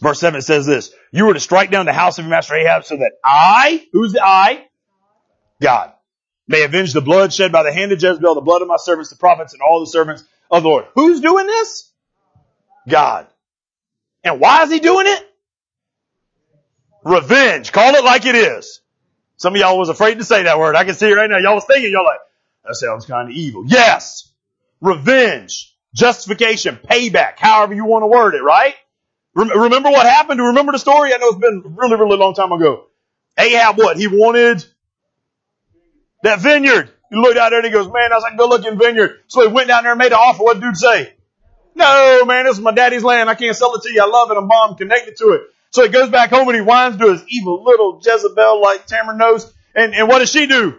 [0.00, 2.84] Verse 7 says this, you were to strike down the house of your master Ahab
[2.84, 4.66] so that I, who's the I?
[5.60, 5.92] God.
[6.48, 9.10] May avenge the blood shed by the hand of Jezebel, the blood of my servants,
[9.10, 10.86] the prophets, and all the servants of the Lord.
[10.94, 11.90] Who's doing this?
[12.88, 13.26] God.
[14.22, 15.30] And why is he doing it?
[17.04, 17.72] Revenge.
[17.72, 18.80] Call it like it is.
[19.36, 20.76] Some of y'all was afraid to say that word.
[20.76, 21.38] I can see it right now.
[21.38, 22.20] Y'all was thinking, y'all like,
[22.64, 23.64] that sounds kind of evil.
[23.66, 24.30] Yes.
[24.80, 25.74] Revenge.
[25.94, 26.78] Justification.
[26.82, 27.34] Payback.
[27.38, 28.74] However you want to word it, right?
[29.34, 30.38] Remember what happened?
[30.38, 31.12] Do you remember the story?
[31.12, 32.84] I know it's been a really, really long time ago.
[33.36, 33.96] Ahab, what?
[33.96, 34.64] He wanted
[36.22, 36.90] that vineyard.
[37.10, 39.18] He looked out there and he goes, man, that's a good looking vineyard.
[39.26, 40.44] So he went down there and made an offer.
[40.44, 41.12] What did dude say?
[41.74, 43.28] No, man, this is my daddy's land.
[43.28, 44.00] I can't sell it to you.
[44.00, 44.36] I love it.
[44.36, 45.42] I'm bomb connected to it.
[45.74, 49.16] So he goes back home and he whines to his evil little Jezebel like Tamara
[49.16, 49.52] nose.
[49.74, 50.78] And, and what does she do?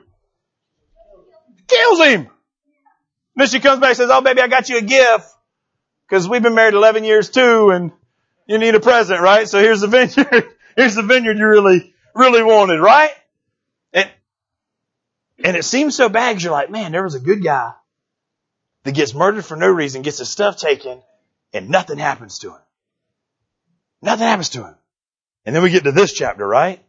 [1.68, 2.30] Kills him.
[3.36, 5.30] Then she comes back and says, oh baby, I got you a gift.
[6.10, 7.92] Cause we've been married 11 years too and
[8.48, 9.50] you need a present, right?
[9.50, 10.46] So here's the vineyard.
[10.78, 13.12] here's the vineyard you really, really wanted, right?
[13.92, 14.10] And,
[15.44, 17.74] and it seems so bad you're like, man, there was a good guy
[18.84, 21.02] that gets murdered for no reason, gets his stuff taken,
[21.52, 22.62] and nothing happens to him.
[24.02, 24.76] Nothing happens to him.
[25.46, 26.84] And then we get to this chapter, right?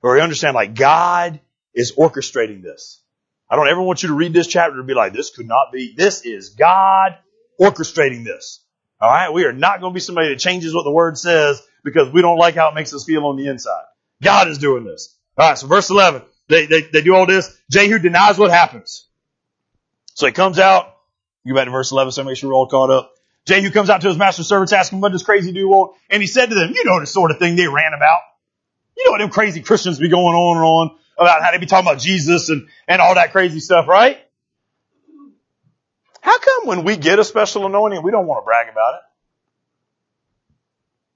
[0.00, 1.40] Where we understand like God
[1.74, 3.00] is orchestrating this.
[3.48, 5.72] I don't ever want you to read this chapter and be like, this could not
[5.72, 7.16] be, this is God
[7.60, 8.60] orchestrating this.
[9.00, 9.32] Alright?
[9.32, 12.22] We are not going to be somebody that changes what the word says because we
[12.22, 13.84] don't like how it makes us feel on the inside.
[14.22, 15.14] God is doing this.
[15.38, 16.22] Alright, so verse 11.
[16.48, 17.56] They, they, they do all this.
[17.70, 19.06] Jehu denies what happens.
[20.14, 20.94] So he comes out.
[21.44, 23.12] You back to verse 11 so make sure we're all caught up.
[23.46, 25.96] Jehu comes out to his master's servants, asking, what does crazy do want?
[26.10, 28.20] And he said to them, you know the sort of thing they ran about.
[28.96, 31.66] You know what them crazy Christians be going on and on about how they be
[31.66, 34.18] talking about Jesus and, and all that crazy stuff, right?
[36.20, 39.00] How come when we get a special anointing, we don't want to brag about it?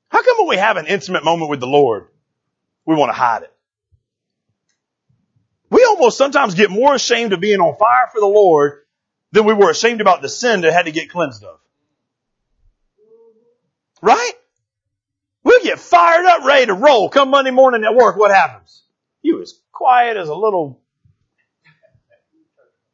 [0.08, 2.06] How come when we have an intimate moment with the Lord,
[2.86, 3.52] we want to hide it?
[5.68, 8.82] We almost sometimes get more ashamed of being on fire for the Lord
[9.32, 11.58] than we were ashamed about the sin that had to get cleansed of.
[14.02, 14.32] Right?
[15.42, 17.08] We'll get fired up, ready to roll.
[17.08, 18.82] Come Monday morning at work, what happens?
[19.22, 20.80] You as quiet as a little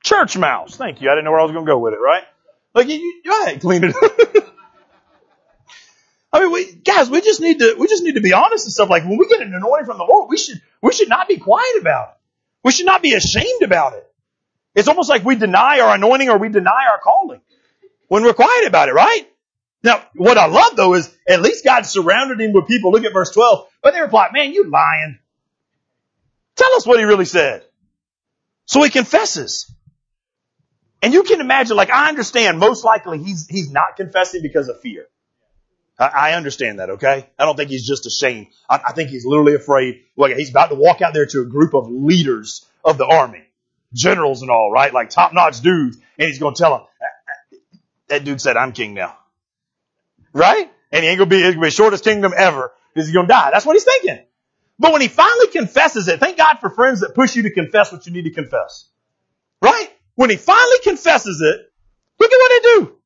[0.03, 0.77] church mouse.
[0.77, 1.11] Thank you.
[1.11, 2.25] I didn't know where I was going to go with it, right?
[2.75, 4.45] Like, you, you go ahead, clean it up.
[6.33, 8.73] I mean, we, guys, we just need to, we just need to be honest and
[8.73, 8.91] stuff.
[8.91, 11.39] Like, when we get an anointing from the Lord, we should, we should not be
[11.39, 12.15] quiet about it.
[12.63, 14.07] We should not be ashamed about it.
[14.75, 17.41] It's almost like we deny our anointing or we deny our calling
[18.09, 19.27] when we're quiet about it, right?
[19.83, 22.91] Now, what I love though is at least God surrounded him with people.
[22.93, 23.69] Look at verse 12.
[23.83, 25.19] But they replied, man, you lying.
[26.57, 27.63] Tell us what he really said.
[28.65, 29.71] So he confesses.
[31.03, 34.81] And you can imagine, like, I understand most likely he's, he's not confessing because of
[34.81, 35.07] fear.
[35.99, 37.29] I, I understand that, okay?
[37.39, 38.49] I don't think he's just ashamed.
[38.69, 40.01] I, I think he's literally afraid.
[40.17, 43.45] Like, he's about to walk out there to a group of leaders of the army,
[43.93, 44.93] generals and all, right?
[44.93, 45.97] Like top notch dudes.
[46.19, 47.61] And he's going to tell them,
[48.09, 49.17] that dude said, I'm king now.
[50.37, 50.71] Right?
[50.93, 53.51] And he ain't gonna be, gonna be the shortest kingdom ever because he's gonna die.
[53.53, 54.19] That's what he's thinking.
[54.79, 57.91] But when he finally confesses it, thank God for friends that push you to confess
[57.91, 58.91] what you need to confess.
[59.63, 59.89] Right?
[60.15, 61.73] When he finally confesses it,
[62.21, 62.97] look at what they do.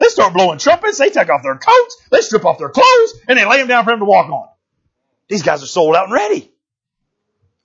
[0.00, 3.38] They start blowing trumpets, they take off their coats, they strip off their clothes, and
[3.38, 4.48] they lay them down for him to walk on.
[5.28, 6.50] These guys are sold out and ready.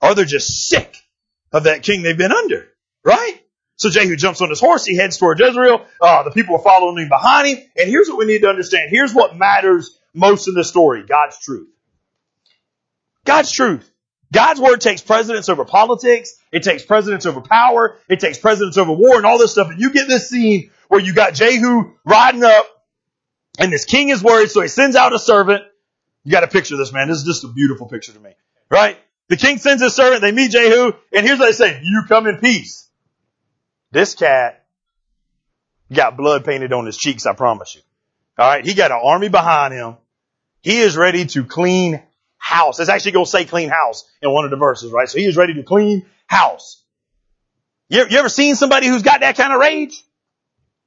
[0.00, 1.02] Or they're just sick
[1.50, 2.68] of that king they've been under.
[3.02, 3.40] Right?
[3.76, 4.84] So Jehu jumps on his horse.
[4.86, 5.84] He heads toward Jezreel.
[6.00, 7.58] Uh, the people are following him behind him.
[7.76, 8.90] And here's what we need to understand.
[8.90, 11.04] Here's what matters most in the story.
[11.04, 11.68] God's truth.
[13.24, 13.90] God's truth.
[14.32, 16.34] God's word takes precedence over politics.
[16.50, 17.98] It takes precedence over power.
[18.08, 19.68] It takes precedence over war and all this stuff.
[19.70, 22.66] And you get this scene where you got Jehu riding up
[23.58, 24.50] and this king is worried.
[24.50, 25.62] So he sends out a servant.
[26.24, 27.08] You got to picture this, man.
[27.08, 28.32] This is just a beautiful picture to me,
[28.70, 28.98] right?
[29.28, 30.22] The king sends his servant.
[30.22, 31.80] They meet Jehu and here's what they say.
[31.82, 32.85] You come in peace.
[33.96, 34.62] This cat
[35.90, 37.80] got blood painted on his cheeks, I promise you.
[38.38, 39.96] Alright, he got an army behind him.
[40.60, 42.02] He is ready to clean
[42.36, 42.78] house.
[42.78, 45.08] It's actually going to say clean house in one of the verses, right?
[45.08, 46.84] So he is ready to clean house.
[47.88, 50.04] You, you ever seen somebody who's got that kind of rage?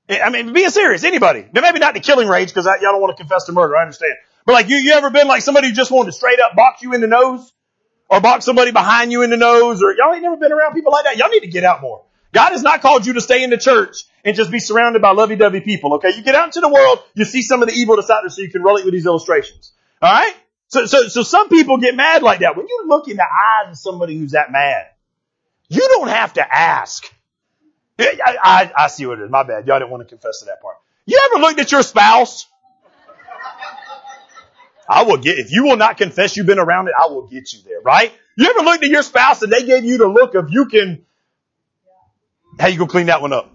[0.08, 1.48] I mean, being serious, anybody.
[1.52, 3.76] Now, maybe not the killing rage because y'all don't want to confess to murder.
[3.76, 4.14] I understand.
[4.46, 6.84] But like, you, you ever been like somebody who just wanted to straight up box
[6.84, 7.52] you in the nose?
[8.08, 9.82] Or box somebody behind you in the nose?
[9.82, 11.18] Or y'all ain't never been around people like that?
[11.18, 12.06] Y'all need to get out more.
[12.32, 15.12] God has not called you to stay in the church and just be surrounded by
[15.12, 16.10] lovey-dovey people, okay?
[16.16, 18.30] You get out into the world, you see some of the evil that's out there
[18.30, 19.72] so you can relate with these illustrations.
[20.04, 20.36] Alright?
[20.68, 22.56] So, so, so some people get mad like that.
[22.56, 24.86] When you look in the eyes of somebody who's that mad,
[25.68, 27.12] you don't have to ask.
[28.00, 29.32] I, I, I see what it is.
[29.32, 29.68] My bad.
[29.68, 30.78] Y'all didn't want to confess to that part.
[31.06, 32.46] You ever looked at your spouse?
[34.88, 37.54] I will get, if you will not confess you've been around it, I will get
[37.54, 38.12] you there, right?
[38.38, 41.06] You ever looked at your spouse and they gave you the look of you can,
[42.60, 43.52] how you gonna clean that one up?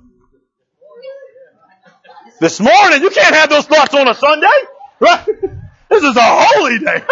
[2.40, 4.47] This morning, you can't have those thoughts on a Sunday,
[5.01, 5.27] right?
[5.88, 7.05] This is a holy day.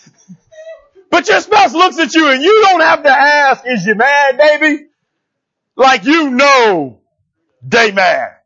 [1.10, 4.38] but your spouse looks at you and you don't have to ask, is you mad,
[4.38, 4.86] baby?
[5.76, 7.00] Like you know
[7.62, 8.36] they mad.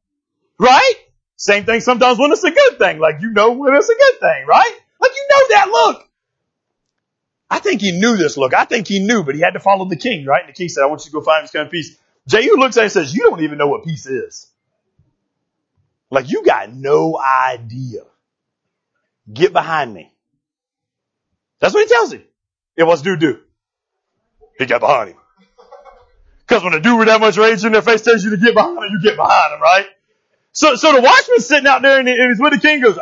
[0.59, 0.94] Right?
[1.37, 2.98] Same thing sometimes when it's a good thing.
[2.98, 4.74] Like you know when it's a good thing, right?
[5.01, 6.09] Like you know that look.
[7.51, 8.55] I think he knew this look.
[8.55, 10.42] I think he knew, but he had to follow the king, right?
[10.42, 11.96] And the king said, I want you to go find this kind of peace.
[12.29, 14.51] Jehu looks at him and says, you don't even know what peace is.
[16.11, 18.03] Like you got no idea.
[19.33, 20.12] Get behind me.
[21.59, 22.23] That's what he tells him.
[22.77, 23.41] It was dude do.
[24.59, 25.17] He got behind him.
[26.47, 28.55] Cause when a dude with that much rage in their face tells you to get
[28.55, 29.87] behind him, you get behind him, right?
[30.53, 32.99] So, so the watchman's sitting out there and, he's with the king goes,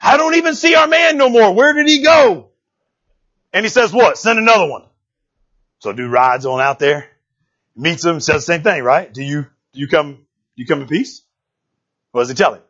[0.00, 1.52] I don't even see our man no more.
[1.52, 2.50] Where did he go?
[3.52, 4.18] And he says, what?
[4.18, 4.84] Send another one.
[5.80, 7.08] So dude rides on out there,
[7.76, 9.12] meets him, says the same thing, right?
[9.12, 11.22] Do you, do you come, do you come in peace?
[12.12, 12.62] What does he tell him?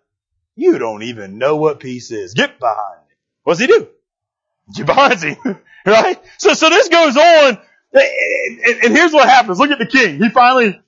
[0.56, 2.34] You don't even know what peace is.
[2.34, 3.14] Get behind me.
[3.42, 3.88] What does he do?
[4.74, 5.36] Get behind him.
[5.86, 6.22] right?
[6.38, 7.58] So, so this goes on.
[7.92, 9.58] And, and here's what happens.
[9.58, 10.18] Look at the king.
[10.18, 10.80] He finally,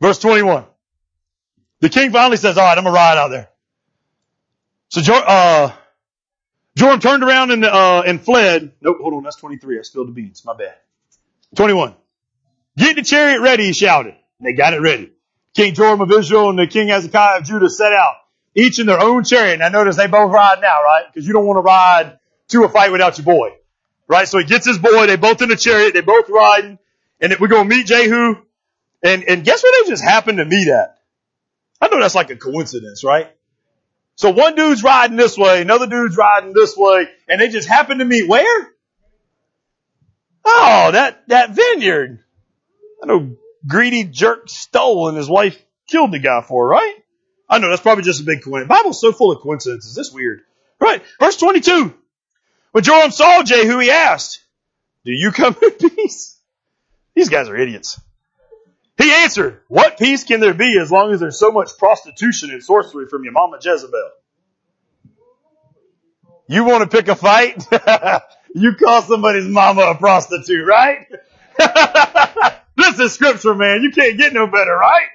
[0.00, 0.64] verse 21.
[1.80, 3.48] The king finally says, all right, I'm to ride out there.
[4.88, 5.72] So, uh,
[6.76, 8.72] Joram turned around and, uh, and fled.
[8.80, 9.22] Nope, hold on.
[9.22, 9.78] That's 23.
[9.78, 10.44] I spilled the beans.
[10.44, 10.74] My bad.
[11.56, 11.94] 21.
[12.76, 14.14] Get the chariot ready, he shouted.
[14.38, 15.12] And They got it ready.
[15.54, 18.14] King Joram of Israel and the King Hezekiah of Judah set out,
[18.54, 19.58] each in their own chariot.
[19.58, 21.04] Now notice they both ride now, right?
[21.12, 23.50] Because you don't want to ride to a fight without your boy.
[24.06, 24.28] Right?
[24.28, 26.78] So he gets his boy, they both in the chariot, they both riding,
[27.20, 28.36] and we're gonna meet Jehu,
[29.02, 30.98] and, and guess where they just happened to meet at?
[31.80, 33.30] I know that's like a coincidence, right?
[34.16, 37.98] So one dude's riding this way, another dude's riding this way, and they just happen
[37.98, 38.68] to meet where?
[40.44, 42.20] Oh, that, that vineyard.
[43.02, 43.36] I know
[43.66, 46.94] greedy jerk stole and his wife killed the guy for, right?
[47.48, 48.68] I know that's probably just a big coincidence.
[48.68, 49.94] Bible's so full of coincidences.
[49.94, 50.42] This weird.
[50.78, 51.02] Right.
[51.18, 51.94] Verse 22.
[52.72, 54.44] When Joram saw Jehu, he asked,
[55.04, 56.38] do you come in peace?
[57.14, 58.00] These guys are idiots.
[58.96, 62.62] He answered, what peace can there be as long as there's so much prostitution and
[62.62, 64.10] sorcery from your mama Jezebel?
[66.48, 67.64] You want to pick a fight?
[68.54, 71.06] you call somebody's mama a prostitute, right?
[72.80, 73.82] This is scripture, man.
[73.82, 75.06] You can't get no better, right?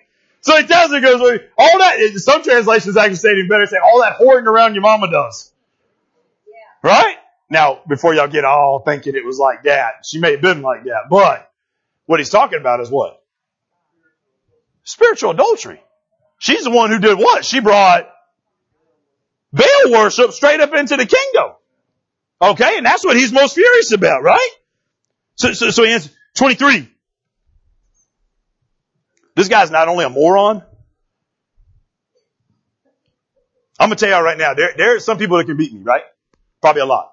[0.42, 3.78] So he tells her, he goes, all that, some translations actually say it better, say
[3.84, 5.52] all that whoring around your mama does.
[6.48, 6.90] Yeah.
[6.90, 7.18] Right?
[7.50, 10.84] Now, before y'all get all thinking it was like that, she may have been like
[10.84, 11.52] that, but
[12.06, 13.24] what he's talking about is what?
[14.84, 15.82] Spiritual adultery.
[16.38, 17.44] She's the one who did what?
[17.44, 18.08] She brought
[19.52, 21.54] Baal worship straight up into the kingdom.
[22.42, 24.50] Okay, and that's what he's most furious about, right?
[25.36, 26.92] So, so, so he answers, 23.
[29.36, 30.64] This guy's not only a moron.
[33.78, 35.82] I'm gonna tell y'all right now, there, there are some people that can beat me,
[35.82, 36.04] right?
[36.62, 37.12] Probably a lot.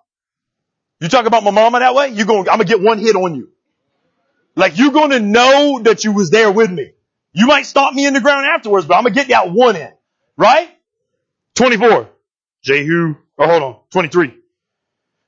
[1.00, 3.34] You talk about my mama that way, you're going, I'm gonna get one hit on
[3.34, 3.50] you.
[4.54, 6.92] Like you're gonna know that you was there with me.
[7.32, 9.90] You might stomp me in the ground afterwards, but I'm gonna get that one in.
[10.36, 10.68] Right?
[11.56, 12.08] 24.
[12.62, 14.38] Jehu, oh hold on, 23.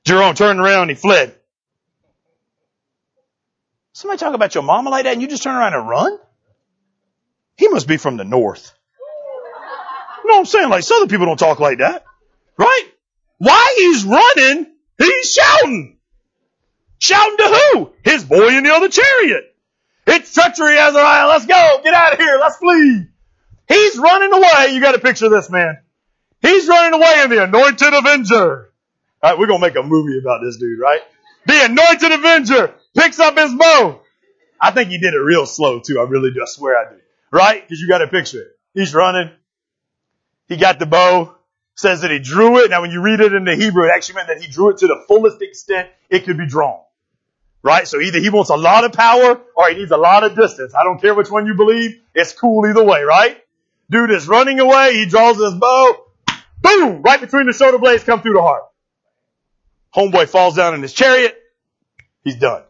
[0.05, 1.35] Joram turned around he fled.
[3.91, 6.19] Somebody talk about your mama like that and you just turn around and run?
[7.57, 8.73] He must be from the north.
[10.23, 10.69] You know what I'm saying?
[10.69, 12.03] Like southern people don't talk like that.
[12.57, 12.85] Right?
[13.37, 15.97] Why he's running, he's shouting.
[16.99, 17.91] Shouting to who?
[18.03, 19.55] His boy in the other chariot.
[20.07, 21.27] It's treachery, Ahaziah.
[21.27, 21.81] Let's go.
[21.83, 22.37] Get out of here.
[22.39, 23.07] Let's flee.
[23.67, 24.73] He's running away.
[24.73, 25.77] You got to picture this, man.
[26.41, 28.71] He's running away in the anointed avenger.
[29.21, 31.01] All right, we're going to make a movie about this dude, right?
[31.47, 34.01] The anointed avenger picks up his bow.
[34.61, 35.99] I think he did it real slow too.
[35.99, 36.41] I really do.
[36.41, 36.99] I swear I do.
[37.31, 37.61] Right?
[37.61, 38.45] Because you got to picture.
[38.73, 39.31] He's running.
[40.47, 41.35] He got the bow.
[41.77, 42.69] Says that he drew it.
[42.69, 44.77] Now when you read it in the Hebrew, it actually meant that he drew it
[44.77, 46.79] to the fullest extent it could be drawn.
[47.63, 47.87] Right?
[47.87, 50.73] So either he wants a lot of power or he needs a lot of distance.
[50.73, 51.99] I don't care which one you believe.
[52.13, 53.41] It's cool either way, right?
[53.89, 54.93] Dude is running away.
[54.93, 56.05] He draws his bow.
[56.61, 57.01] Boom!
[57.01, 58.63] Right between the shoulder blades, come through the heart.
[59.95, 61.37] Homeboy falls down in his chariot.
[62.23, 62.63] He's done.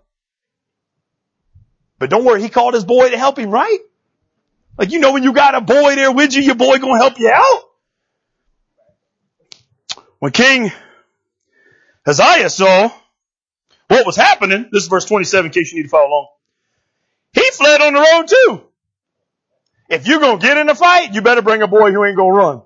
[1.97, 3.79] But don't worry, he called his boy to help him, right?
[4.77, 7.19] Like, you know, when you got a boy there with you, your boy gonna help
[7.19, 7.63] you out.
[10.19, 10.71] When King
[12.05, 12.91] Ahaziah saw
[13.87, 16.27] what was happening, this is verse 27 in case you need to follow along.
[17.33, 18.61] He fled on the road too.
[19.89, 22.33] If you're gonna get in a fight, you better bring a boy who ain't gonna
[22.33, 22.61] run.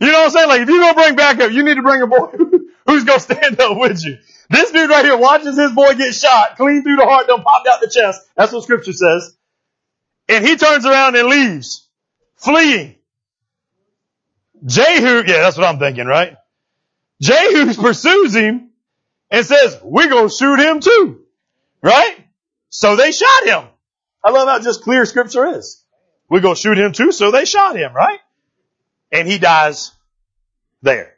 [0.00, 0.48] You know what I'm saying?
[0.48, 2.30] Like, if you're gonna bring backup, you need to bring a boy
[2.86, 4.18] who's gonna stand up with you.
[4.50, 7.64] This dude right here watches his boy get shot, clean through the heart, don't pop
[7.70, 8.20] out the chest.
[8.36, 9.37] That's what scripture says.
[10.28, 11.88] And he turns around and leaves,
[12.36, 12.96] fleeing.
[14.64, 16.36] Jehu, yeah, that's what I'm thinking, right?
[17.22, 18.70] Jehu pursues him
[19.30, 21.20] and says, we're gonna shoot him too.
[21.82, 22.16] Right?
[22.70, 23.64] So they shot him.
[24.22, 25.82] I love how just clear scripture is.
[26.28, 28.20] We're gonna shoot him too, so they shot him, right?
[29.10, 29.92] And he dies
[30.82, 31.14] there.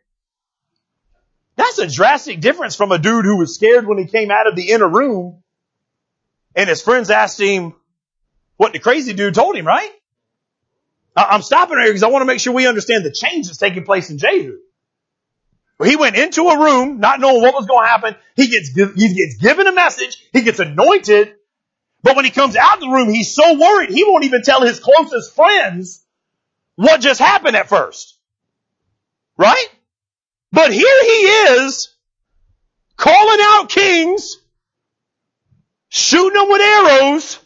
[1.57, 4.55] That's a drastic difference from a dude who was scared when he came out of
[4.55, 5.43] the inner room
[6.55, 7.75] and his friends asked him
[8.61, 9.91] what the crazy dude told him, right?
[11.17, 13.85] I'm stopping here because I want to make sure we understand the change that's taking
[13.85, 14.59] place in Jehu.
[15.83, 18.17] He went into a room not knowing what was going to happen.
[18.37, 20.23] He gets, he gets given a message.
[20.35, 21.37] He gets anointed.
[22.03, 24.61] But when he comes out of the room, he's so worried he won't even tell
[24.61, 26.05] his closest friends
[26.77, 28.19] what just happened at first.
[29.39, 29.69] Right?
[30.53, 31.95] But here he is
[32.99, 34.37] calling out kings,
[35.89, 37.39] shooting them with arrows,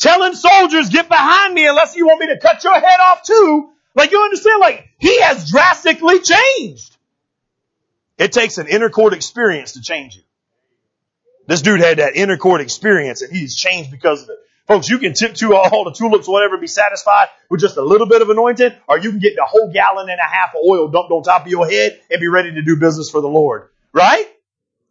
[0.00, 3.70] telling soldiers, get behind me unless you want me to cut your head off too.
[3.94, 6.96] Like you understand, like he has drastically changed.
[8.18, 10.22] It takes an inner court experience to change you.
[11.46, 14.36] This dude had that inner court experience and he's changed because of it.
[14.66, 18.06] Folks, you can tip to all the tulips, whatever, be satisfied with just a little
[18.06, 20.86] bit of anointing, or you can get the whole gallon and a half of oil
[20.86, 23.68] dumped on top of your head and be ready to do business for the Lord.
[23.92, 24.26] Right?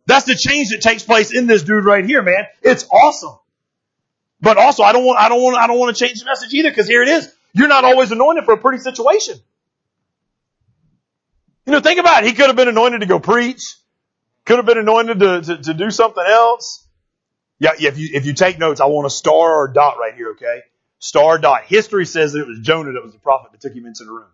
[0.06, 2.48] That's the change that takes place in this dude right here, man.
[2.62, 3.40] It's awesome.
[4.42, 6.54] But also, I don't want, I don't want, I don't want to change the message
[6.54, 7.34] either, because here it is.
[7.54, 9.38] You're not always anointed for a pretty situation.
[11.66, 12.28] You know, think about it.
[12.28, 13.76] He could have been anointed to go preach.
[14.46, 16.88] Could have been anointed to, to, to do something else.
[17.60, 20.16] Yeah, if you, if you take notes, I want a star or a dot right
[20.16, 20.62] here, okay?
[21.00, 21.66] Star dot.
[21.66, 24.12] History says that it was Jonah that was the prophet that took him into the
[24.12, 24.30] room.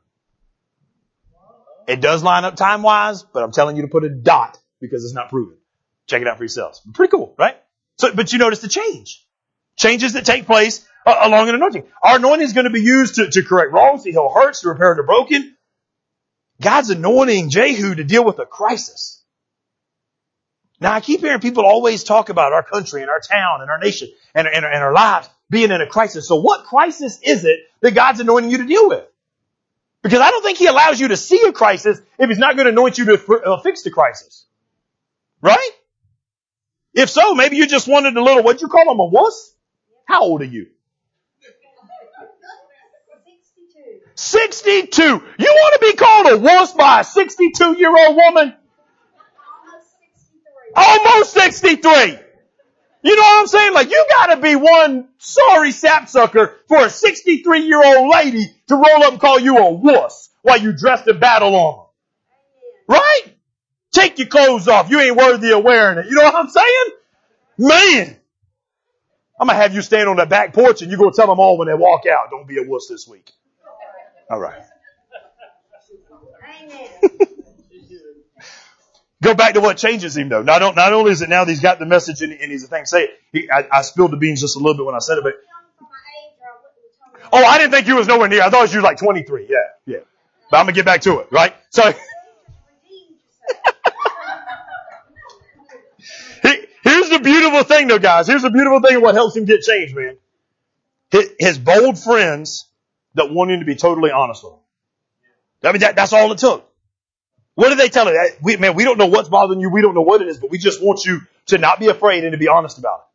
[1.88, 5.04] It does line up time wise, but I'm telling you to put a dot because
[5.04, 5.58] it's not proven.
[6.08, 6.82] Check it out for yourselves.
[6.94, 7.58] Pretty cool, right?
[7.98, 9.25] So, but you notice the change.
[9.78, 11.84] Changes that take place uh, along an anointing.
[12.02, 14.70] Our anointing is going to be used to, to correct wrongs, to heal hurts, to
[14.70, 15.56] repair the broken.
[16.62, 19.24] God's anointing Jehu to deal with a crisis.
[20.80, 23.80] Now I keep hearing people always talk about our country and our town and our
[23.80, 26.28] nation and, and, and our lives being in a crisis.
[26.28, 29.04] So what crisis is it that God's anointing you to deal with?
[30.02, 32.66] Because I don't think He allows you to see a crisis if He's not going
[32.66, 34.46] to anoint you to uh, fix the crisis.
[35.42, 35.72] Right?
[36.94, 39.55] If so, maybe you just wanted a little, what'd you call him, a wuss?
[40.06, 40.68] How old are you?
[43.36, 44.00] 62.
[44.16, 45.02] 62.
[45.04, 48.54] You want to be called a wuss by a 62 year old woman?
[50.76, 52.20] Almost 63.
[53.04, 53.74] You know what I'm saying?
[53.74, 59.04] Like you gotta be one sorry sapsucker for a 63 year old lady to roll
[59.04, 61.84] up and call you a wuss while you dressed in battle armor.
[62.88, 63.22] Right?
[63.92, 64.90] Take your clothes off.
[64.90, 66.08] You ain't worthy of wearing it.
[66.08, 66.90] You know what I'm saying?
[67.58, 68.18] Man.
[69.40, 71.58] I'm gonna have you stand on that back porch and you go tell them all
[71.58, 73.32] when they walk out, don't be a wuss this week.
[74.30, 74.62] All right.
[79.22, 80.44] Go back to what changes him though.
[80.44, 82.68] Not, not only is it now that he's got the message and, and he's a
[82.68, 82.86] thing.
[82.86, 85.24] Say, he, I, I, spilled the beans just a little bit when I said it,
[85.24, 85.34] but.
[87.34, 88.44] Oh, I didn't think you was nowhere near.
[88.44, 89.48] I thought you was like 23.
[89.50, 89.58] Yeah,
[89.88, 89.98] yeah.
[90.52, 91.56] But I'm gonna get back to it, right?
[91.72, 91.92] So.
[96.84, 98.28] Here's the beautiful thing though, guys.
[98.28, 100.18] Here's the beautiful thing of what helps him get changed, man.
[101.40, 102.68] His bold friends
[103.14, 104.60] that want him to be totally honest with him.
[105.64, 106.70] I mean, that, that's all it took.
[107.56, 108.16] What did they tell him?
[108.42, 109.70] We, man, we don't know what's bothering you.
[109.70, 112.24] We don't know what it is, but we just want you to not be afraid
[112.24, 113.06] and to be honest about it.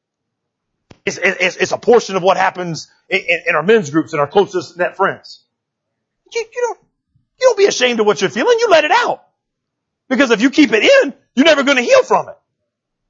[1.07, 4.21] It's, it's, it's a portion of what happens in, in, in, our men's groups and
[4.21, 5.43] our closest net friends.
[6.33, 6.79] You, you don't,
[7.41, 8.57] you don't be ashamed of what you're feeling.
[8.59, 9.25] You let it out.
[10.09, 12.37] Because if you keep it in, you're never going to heal from it.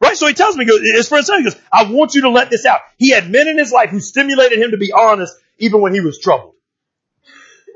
[0.01, 0.17] Right?
[0.17, 2.65] So he tells me, his friend said, he goes, I want you to let this
[2.65, 2.81] out.
[2.97, 6.01] He had men in his life who stimulated him to be honest even when he
[6.01, 6.55] was troubled.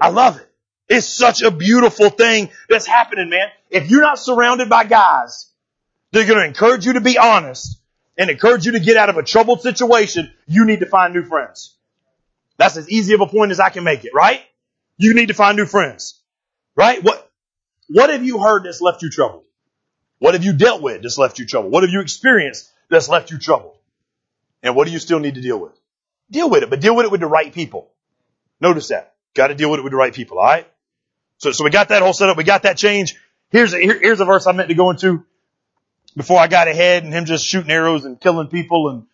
[0.00, 0.50] I love it.
[0.88, 3.48] It's such a beautiful thing that's happening, man.
[3.70, 5.50] If you're not surrounded by guys,
[6.12, 7.78] they're going to encourage you to be honest
[8.16, 10.32] and encourage you to get out of a troubled situation.
[10.46, 11.74] You need to find new friends.
[12.56, 14.40] That's as easy of a point as I can make it, right?
[14.96, 16.20] You need to find new friends,
[16.76, 17.02] right?
[17.02, 17.30] What,
[17.88, 19.44] what have you heard that's left you troubled?
[20.24, 21.70] What have you dealt with that's left you troubled?
[21.70, 23.76] What have you experienced that's left you troubled?
[24.62, 25.78] And what do you still need to deal with?
[26.30, 27.90] Deal with it, but deal with it with the right people.
[28.58, 29.16] Notice that.
[29.34, 30.66] Got to deal with it with the right people, alright?
[31.36, 32.38] So, so we got that whole setup.
[32.38, 33.16] We got that change.
[33.50, 35.26] Here's a, here, here's a verse I meant to go into
[36.16, 39.06] before I got ahead and him just shooting arrows and killing people and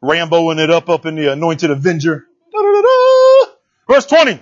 [0.00, 2.26] Ramboing it up up in the anointed avenger.
[2.52, 3.52] Da-da-da-da.
[3.88, 4.32] Verse 20.
[4.34, 4.40] I'm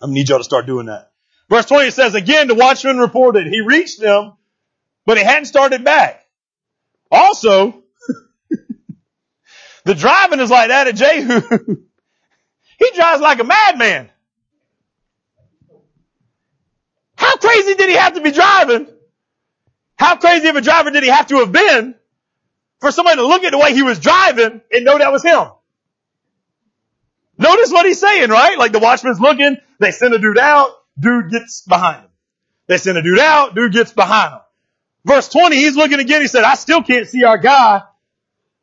[0.00, 1.12] gonna need y'all to start doing that.
[1.50, 4.32] Verse 20 says, again, the watchman reported, he reached them
[5.06, 6.24] but he hadn't started back.
[7.10, 7.82] Also,
[9.84, 11.40] the driving is like that at Jehu.
[12.78, 14.10] he drives like a madman.
[17.16, 18.88] How crazy did he have to be driving?
[19.96, 21.94] How crazy of a driver did he have to have been
[22.80, 25.46] for somebody to look at the way he was driving and know that was him?
[27.38, 28.58] Notice what he's saying, right?
[28.58, 32.10] Like the watchman's looking, they send a dude out, dude gets behind him.
[32.66, 34.40] They send a dude out, dude gets behind him.
[35.04, 36.22] Verse 20, he's looking again.
[36.22, 37.82] He said, I still can't see our guy.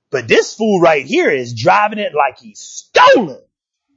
[0.09, 3.39] But this fool right here is driving it like he's stolen.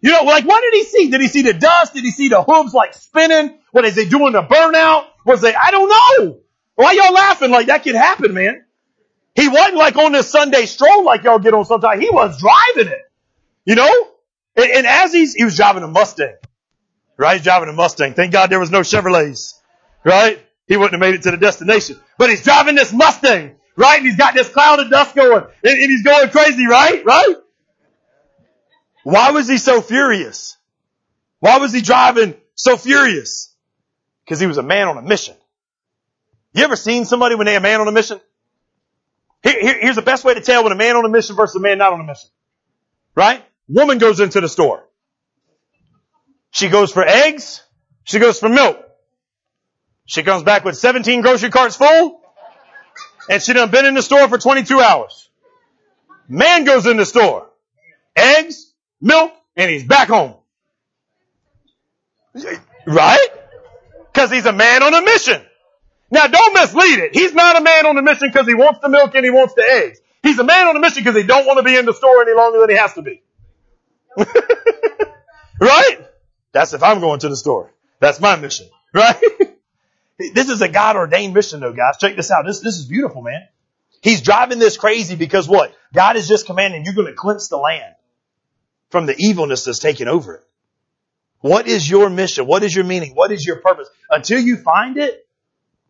[0.00, 1.10] You know, like what did he see?
[1.10, 1.94] Did he see the dust?
[1.94, 3.58] Did he see the hooves like spinning?
[3.72, 5.06] What is they doing the burnout?
[5.24, 6.40] Was they, I don't know.
[6.74, 7.50] Why y'all laughing?
[7.50, 8.64] Like that could happen, man.
[9.34, 12.00] He wasn't like on this Sunday stroll like y'all get on sometimes.
[12.00, 13.00] He was driving it.
[13.64, 14.08] You know?
[14.56, 16.36] And, and as he's, he was driving a Mustang.
[17.16, 17.36] Right?
[17.36, 18.12] He's driving a Mustang.
[18.12, 19.54] Thank God there was no Chevrolets.
[20.04, 20.43] Right?
[20.66, 22.00] He wouldn't have made it to the destination.
[22.18, 23.98] But he's driving this Mustang, right?
[23.98, 27.04] And he's got this cloud of dust going, and, and he's going crazy, right?
[27.04, 27.36] Right?
[29.02, 30.56] Why was he so furious?
[31.40, 33.54] Why was he driving so furious?
[34.24, 35.34] Because he was a man on a mission.
[36.54, 38.20] You ever seen somebody when they're a man on a mission?
[39.42, 41.56] Here, here, here's the best way to tell when a man on a mission versus
[41.56, 42.30] a man not on a mission.
[43.14, 43.44] Right?
[43.68, 44.88] Woman goes into the store.
[46.50, 47.62] She goes for eggs.
[48.04, 48.78] She goes for milk.
[50.06, 52.20] She comes back with 17 grocery carts full,
[53.28, 55.28] and she done been in the store for 22 hours.
[56.28, 57.48] Man goes in the store,
[58.16, 60.34] eggs, milk, and he's back home.
[62.86, 63.28] Right?
[64.12, 65.42] Cause he's a man on a mission.
[66.10, 67.14] Now don't mislead it.
[67.14, 69.54] He's not a man on a mission because he wants the milk and he wants
[69.54, 70.00] the eggs.
[70.22, 72.22] He's a man on a mission because he don't want to be in the store
[72.22, 73.22] any longer than he has to be.
[75.60, 75.98] right?
[76.52, 77.72] That's if I'm going to the store.
[78.00, 78.68] That's my mission.
[78.92, 79.20] Right?
[80.18, 81.96] This is a God ordained mission though, guys.
[81.98, 82.44] Check this out.
[82.46, 83.46] This, this is beautiful, man.
[84.00, 85.74] He's driving this crazy because what?
[85.92, 87.94] God is just commanding you're going to cleanse the land
[88.90, 90.44] from the evilness that's taken over it.
[91.40, 92.46] What is your mission?
[92.46, 93.14] What is your meaning?
[93.14, 93.88] What is your purpose?
[94.10, 95.26] Until you find it,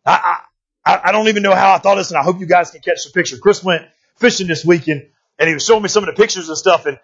[0.05, 0.39] I,
[0.85, 2.81] I, I don't even know how I thought this and I hope you guys can
[2.81, 3.37] catch the picture.
[3.37, 3.85] Chris went
[4.17, 5.07] fishing this weekend
[5.37, 6.85] and he was showing me some of the pictures and stuff.
[6.85, 6.99] And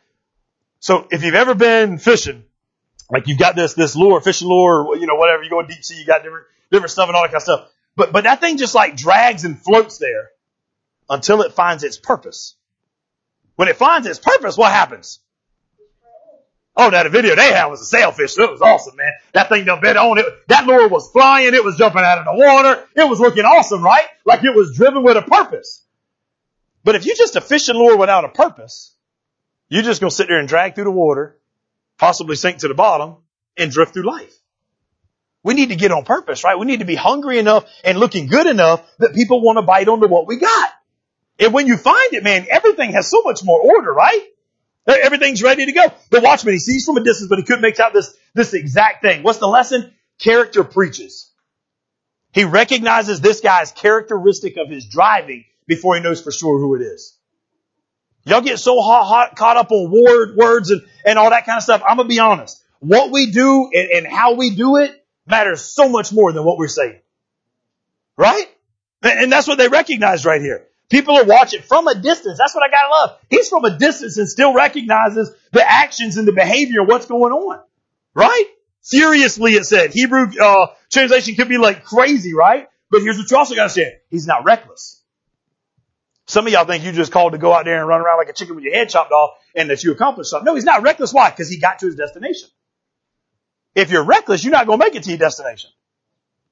[0.80, 2.44] so if you've ever been fishing,
[3.12, 5.84] like you've got this, this lure, fishing lure, or, you know, whatever, you go deep
[5.84, 7.70] sea, you got different, different stuff and all that kind of stuff.
[7.96, 10.30] But, but that thing just like drags and floats there
[11.10, 12.56] until it finds its purpose.
[13.58, 15.20] When it finds its purpose, what happens?
[16.76, 18.38] Oh, that video they had was a sailfish.
[18.38, 19.12] It was awesome, man.
[19.34, 20.26] That thing done bit on it.
[20.48, 21.54] That lure was flying.
[21.54, 22.88] It was jumping out of the water.
[22.96, 24.06] It was looking awesome, right?
[24.26, 25.84] Like it was driven with a purpose.
[26.86, 28.96] But if you just a fishing lure without a purpose,
[29.68, 31.38] you're just to sit there and drag through the water,
[32.02, 33.18] possibly sink to the bottom,
[33.56, 34.34] and drift through life.
[35.44, 36.58] We need to get on purpose, right?
[36.58, 39.88] We need to be hungry enough and looking good enough that people want to bite
[39.88, 40.70] onto what we got.
[41.40, 44.20] And when you find it, man, everything has so much more order, right?
[44.88, 45.94] Everything's ready to go.
[46.10, 49.04] The watchman, he sees from a distance, but he couldn't make out this, this exact
[49.04, 49.22] thing.
[49.22, 49.94] What's the lesson?
[50.18, 51.32] Character preaches.
[52.34, 56.82] He recognizes this guy's characteristic of his driving before he knows for sure who it
[56.82, 57.16] is.
[58.26, 61.58] Y'all get so hot, hot caught up on word, words and, and all that kind
[61.58, 61.82] of stuff.
[61.88, 62.64] I'm gonna be honest.
[62.80, 66.58] What we do and, and how we do it matters so much more than what
[66.58, 67.00] we're saying.
[68.18, 68.46] Right?
[69.04, 70.68] And that's what they recognize right here.
[70.90, 72.38] People are watching from a distance.
[72.38, 73.20] That's what I gotta love.
[73.30, 77.34] He's from a distance and still recognizes the actions and the behavior, of what's going
[77.34, 77.62] on.
[78.14, 78.46] Right?
[78.84, 79.94] Furiously it said.
[79.94, 82.68] Hebrew, uh, translation could be like crazy, right?
[82.92, 84.00] But here's what you also gotta say.
[84.10, 85.01] He's not reckless.
[86.32, 88.30] Some of y'all think you just called to go out there and run around like
[88.30, 90.46] a chicken with your head chopped off and that you accomplished something.
[90.46, 91.14] No, he's not reckless.
[91.14, 91.30] Why?
[91.30, 92.48] Because he got to his destination.
[93.76, 95.72] If you're reckless, you're not going to make it to your destination.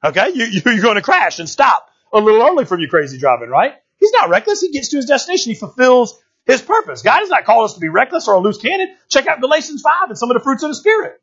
[0.03, 0.31] Okay?
[0.33, 3.71] You, you're going to crash and stop a little early from your crazy driving, right?
[3.99, 4.59] He's He's not reckless.
[4.59, 5.53] He gets to his destination.
[5.53, 7.01] He fulfills his purpose.
[7.01, 8.93] God has not called us to be reckless or a loose cannon.
[9.07, 11.21] Check out Galatians 5 and some of the fruits of the Spirit.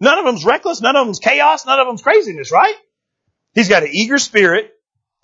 [0.00, 0.80] None of them's reckless.
[0.80, 1.66] None of them's chaos.
[1.66, 2.74] None of them's craziness, right?
[3.52, 4.72] He's got an eager spirit.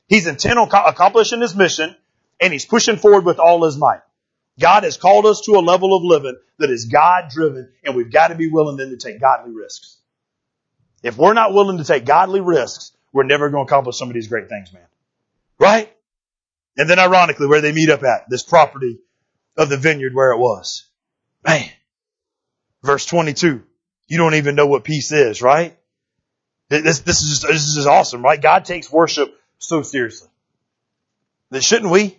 [0.06, 1.96] He's intent on accomplishing his mission
[2.42, 4.02] and he's pushing forward with all his might.
[4.60, 8.12] God has called us to a level of living that is God driven and we've
[8.12, 9.96] got to be willing then to take godly risks.
[11.02, 14.14] If we're not willing to take godly risks, we're never going to accomplish some of
[14.14, 14.82] these great things, man.
[15.58, 15.92] Right?
[16.76, 18.98] And then ironically, where they meet up at, this property
[19.56, 20.86] of the vineyard where it was.
[21.46, 21.68] Man.
[22.82, 23.62] Verse 22.
[24.08, 25.76] You don't even know what peace is, right?
[26.68, 28.40] This, this is this is awesome, right?
[28.40, 30.28] God takes worship so seriously.
[31.50, 32.18] Then shouldn't we?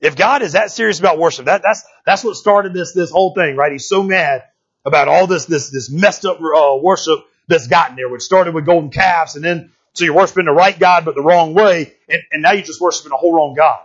[0.00, 3.34] If God is that serious about worship, that, that's, that's what started this, this whole
[3.34, 3.72] thing, right?
[3.72, 4.44] He's so mad
[4.84, 8.64] about all this, this, this messed up uh, worship that's gotten there, which started with
[8.64, 12.22] golden calves and then so you're worshiping the right God but the wrong way, and,
[12.30, 13.80] and now you're just worshiping a whole wrong God.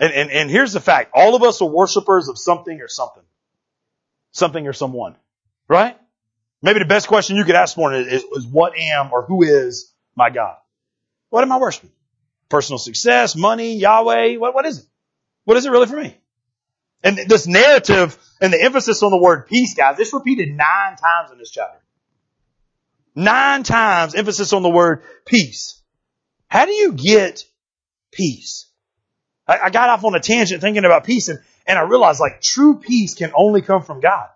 [0.00, 1.10] And, and, and here's the fact.
[1.14, 3.22] All of us are worshipers of something or something.
[4.32, 5.16] Something or someone.
[5.68, 5.96] Right?
[6.62, 9.42] Maybe the best question you could ask for is, is, is what am or who
[9.42, 10.56] is my God?
[11.30, 11.90] What am I worshiping?
[12.48, 14.84] Personal success, money, Yahweh, what, what is it?
[15.44, 16.16] What is it really for me?
[17.02, 21.30] And this narrative and the emphasis on the word peace, guys, it's repeated nine times
[21.30, 21.78] in this chapter.
[23.14, 25.80] Nine times emphasis on the word peace.
[26.48, 27.44] How do you get
[28.12, 28.70] peace?
[29.46, 32.40] I, I got off on a tangent thinking about peace and, and I realized like
[32.40, 34.28] true peace can only come from God.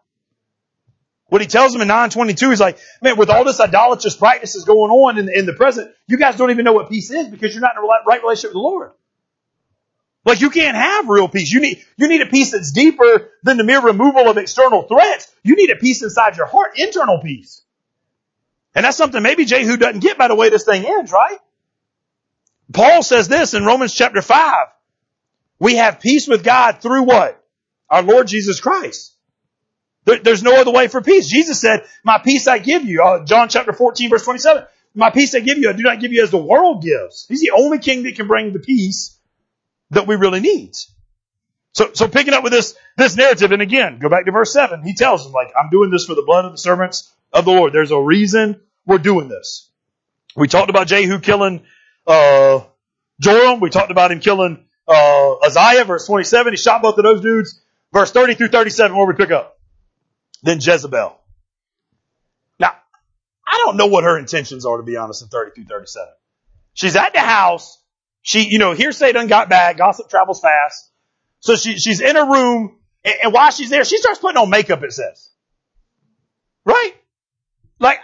[1.33, 4.91] What he tells them in 922, he's like, man, with all this idolatrous practices going
[4.91, 7.63] on in, in the present, you guys don't even know what peace is because you're
[7.63, 8.91] not in a right relationship with the Lord.
[10.27, 11.51] Like you can't have real peace.
[11.51, 15.33] You need, you need a peace that's deeper than the mere removal of external threats.
[15.43, 17.63] You need a peace inside your heart, internal peace.
[18.75, 21.39] And that's something maybe Jehu doesn't get by the way this thing ends, right?
[22.75, 24.67] Paul says this in Romans chapter 5.
[25.59, 27.43] We have peace with God through what?
[27.89, 29.12] Our Lord Jesus Christ.
[30.05, 31.29] There, there's no other way for peace.
[31.29, 33.03] Jesus said, my peace I give you.
[33.03, 34.65] Uh, John chapter 14 verse 27.
[34.95, 37.27] My peace I give you, I do not give you as the world gives.
[37.29, 39.17] He's the only king that can bring the peace
[39.91, 40.73] that we really need.
[41.73, 44.83] So, so picking up with this, this narrative, and again, go back to verse 7,
[44.83, 47.51] he tells them, like, I'm doing this for the blood of the servants of the
[47.51, 47.73] Lord.
[47.73, 49.71] There's a reason we're doing this.
[50.37, 51.63] We talked about Jehu killing,
[52.07, 52.61] uh,
[53.21, 53.61] Joram.
[53.61, 56.53] We talked about him killing, uh, Ahaziah, verse 27.
[56.53, 57.61] He shot both of those dudes.
[57.93, 59.52] Verse 30 through 37, where we pick up.
[60.43, 61.19] Then Jezebel.
[62.59, 62.75] Now,
[63.47, 66.09] I don't know what her intentions are, to be honest, in 30 through 37.
[66.75, 67.79] She's at the house.
[68.23, 69.77] She, you know, hearsay done got back.
[69.77, 70.91] Gossip travels fast.
[71.41, 74.49] So she, she's in a room, and, and while she's there, she starts putting on
[74.49, 75.31] makeup, it says.
[76.65, 76.95] Right?
[77.79, 77.99] Like,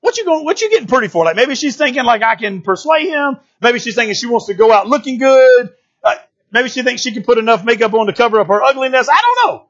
[0.00, 1.24] what you going, what you getting pretty for?
[1.24, 3.38] Like maybe she's thinking like I can persuade him.
[3.60, 5.70] Maybe she's thinking she wants to go out looking good.
[6.02, 6.14] Uh,
[6.52, 9.08] maybe she thinks she can put enough makeup on to cover up her ugliness.
[9.08, 9.67] I don't know.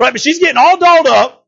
[0.00, 0.12] Right?
[0.12, 1.46] But she's getting all dolled up.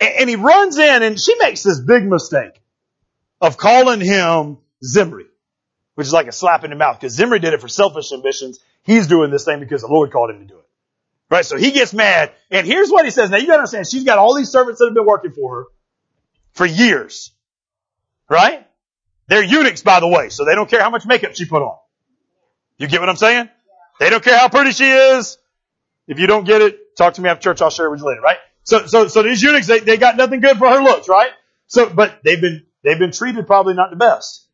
[0.00, 2.60] And, he runs in and she makes this big mistake
[3.40, 5.26] of calling him Zimri,
[5.94, 8.60] which is like a slap in the mouth because Zimri did it for selfish ambitions.
[8.82, 10.66] He's doing this thing because the Lord called him to do it.
[11.30, 11.44] Right?
[11.44, 12.32] So he gets mad.
[12.50, 13.30] And here's what he says.
[13.30, 15.64] Now you gotta understand, she's got all these servants that have been working for her
[16.52, 17.32] for years.
[18.28, 18.66] Right?
[19.28, 21.76] They're eunuchs, by the way, so they don't care how much makeup she put on.
[22.78, 23.48] You get what I'm saying?
[23.98, 25.38] They don't care how pretty she is.
[26.06, 28.06] If you don't get it, talk to me after church, I'll share it with you
[28.06, 28.38] later, right?
[28.62, 31.30] So, so, so these eunuchs, they, they got nothing good for her looks, right?
[31.66, 34.46] So, but they've been, they've been treated probably not the best.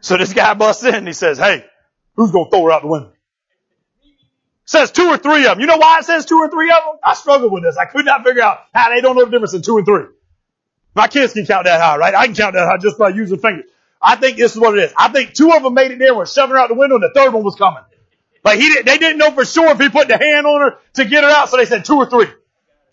[0.00, 1.64] So this guy busts in and he says, hey,
[2.14, 3.12] who's gonna throw her out the window?
[4.68, 5.60] says two or three of them.
[5.60, 6.96] You know why it says two or three of them?
[7.02, 7.78] I struggled with this.
[7.78, 10.04] I could not figure out how they don't know the difference in two and three.
[10.94, 12.14] My kids can count that high, right?
[12.14, 13.64] I can count that high just by using fingers.
[14.00, 14.92] I think this is what it is.
[14.96, 16.96] I think two of them made it there and were shoving her out the window
[16.96, 17.82] and the third one was coming.
[18.48, 20.78] Like he didn't, they didn't know for sure if he put the hand on her
[20.94, 22.28] to get her out, so they said two or three.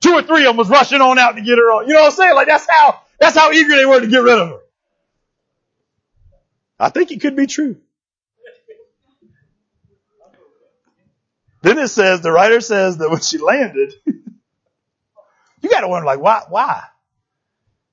[0.02, 1.88] Two or three of them was rushing on out to get her on.
[1.88, 2.36] You know what I'm saying?
[2.36, 4.60] Like that's how, that's how eager they were to get rid of her.
[6.78, 7.78] I think it could be true.
[11.62, 16.42] Then it says, the writer says that when she landed, you gotta wonder like, why,
[16.50, 16.84] why?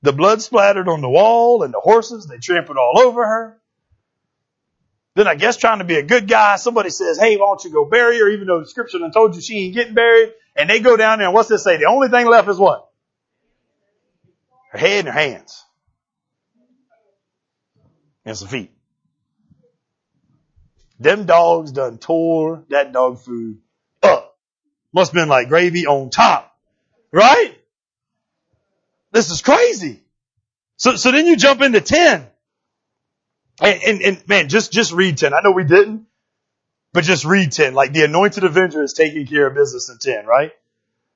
[0.02, 3.61] The blood splattered on the wall and the horses, they trampled all over her.
[5.14, 7.70] Then I guess trying to be a good guy, somebody says, hey, why don't you
[7.70, 10.32] go bury her, even though the scripture done told you she ain't getting buried.
[10.56, 11.76] And they go down there and what's this say?
[11.76, 12.88] The only thing left is what?
[14.70, 15.64] Her head and her hands.
[18.24, 18.70] And some feet.
[20.98, 23.58] Them dogs done tore that dog food
[24.02, 24.38] up.
[24.94, 26.56] Must have been like gravy on top.
[27.10, 27.54] Right?
[29.10, 30.00] This is crazy.
[30.76, 32.26] So, so then you jump into 10.
[33.62, 35.32] And, and, and man, just, just read 10.
[35.32, 36.06] I know we didn't,
[36.92, 37.74] but just read 10.
[37.74, 40.50] Like the anointed avenger is taking care of business in 10, right?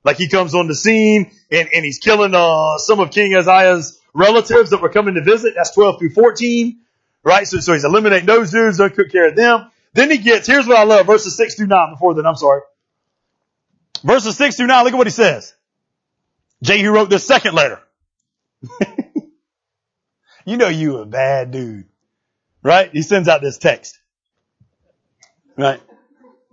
[0.05, 4.01] Like he comes on the scene and, and he's killing, uh, some of King Ahaziah's
[4.15, 5.55] relatives that were coming to visit.
[5.57, 6.79] That's 12 through 14,
[7.25, 7.49] right?
[7.49, 9.69] So, so he's eliminating those dudes, don't care of them.
[9.93, 12.61] Then he gets, here's what I love, verses 6 through 9 before then, I'm sorry.
[14.05, 15.53] Verses 6 through 9, look at what he says.
[16.63, 17.81] Jehu wrote this second letter.
[20.45, 21.87] you know you a bad dude.
[22.67, 22.91] Right?
[22.91, 23.97] He sends out this text.
[25.57, 25.81] Right?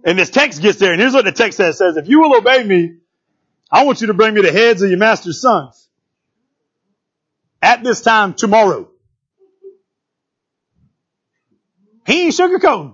[0.03, 1.73] And this text gets there, and here's what the text says.
[1.73, 2.97] It says, if you will obey me,
[3.71, 5.89] I want you to bring me the heads of your master's sons.
[7.63, 8.91] At this time tomorrow.
[12.05, 12.93] He ain't sugarcoating.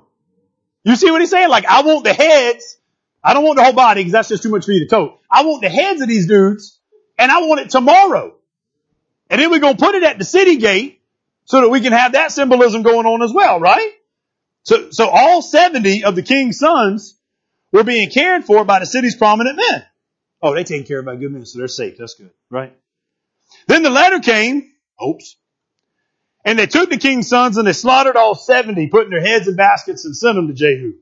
[0.86, 1.50] You see what he's saying?
[1.50, 2.78] Like, I want the heads.
[3.22, 5.20] I don't want the whole body because that's just too much for you to tote.
[5.30, 6.80] I want the heads of these dudes
[7.18, 8.36] and I want it tomorrow.
[9.30, 10.99] And then we're going to put it at the city gate
[11.50, 13.92] so that we can have that symbolism going on as well, right?
[14.64, 17.18] So, so all 70 of the king's sons
[17.72, 19.84] were being cared for by the city's prominent men.
[20.44, 21.98] Oh, they taken care of by good men, so they're safe.
[21.98, 22.72] That's good, right?
[23.66, 24.72] Then the letter came,
[25.04, 25.38] oops,
[26.46, 29.56] and they took the king's sons and they slaughtered all 70, putting their heads in
[29.56, 30.94] baskets and sent them to Jehu.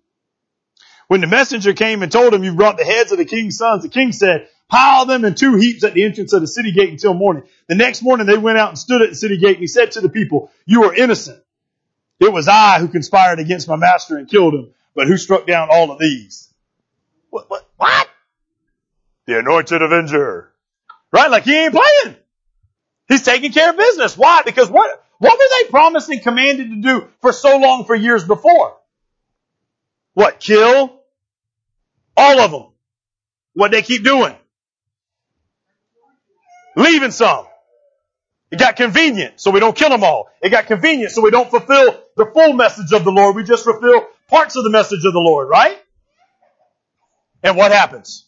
[1.09, 3.83] When the messenger came and told him, you brought the heads of the king's sons,
[3.83, 6.89] the king said, pile them in two heaps at the entrance of the city gate
[6.89, 7.43] until morning.
[7.67, 9.93] The next morning they went out and stood at the city gate and he said
[9.93, 11.41] to the people, you are innocent.
[12.19, 15.69] It was I who conspired against my master and killed him, but who struck down
[15.71, 16.51] all of these?
[17.29, 18.09] What, what, what?
[19.25, 20.51] The anointed avenger.
[21.11, 21.29] Right?
[21.29, 22.17] Like he ain't playing.
[23.07, 24.17] He's taking care of business.
[24.17, 24.41] Why?
[24.43, 28.25] Because what, what were they promised and commanded to do for so long for years
[28.25, 28.75] before?
[30.13, 30.39] What?
[30.39, 30.99] Kill?
[32.15, 32.65] All of them.
[33.53, 34.35] What they keep doing?
[36.77, 37.47] Leaving some.
[38.51, 40.29] It got convenient, so we don't kill them all.
[40.43, 43.35] It got convenient, so we don't fulfill the full message of the Lord.
[43.35, 45.81] We just fulfill parts of the message of the Lord, right?
[47.43, 48.25] And what happens?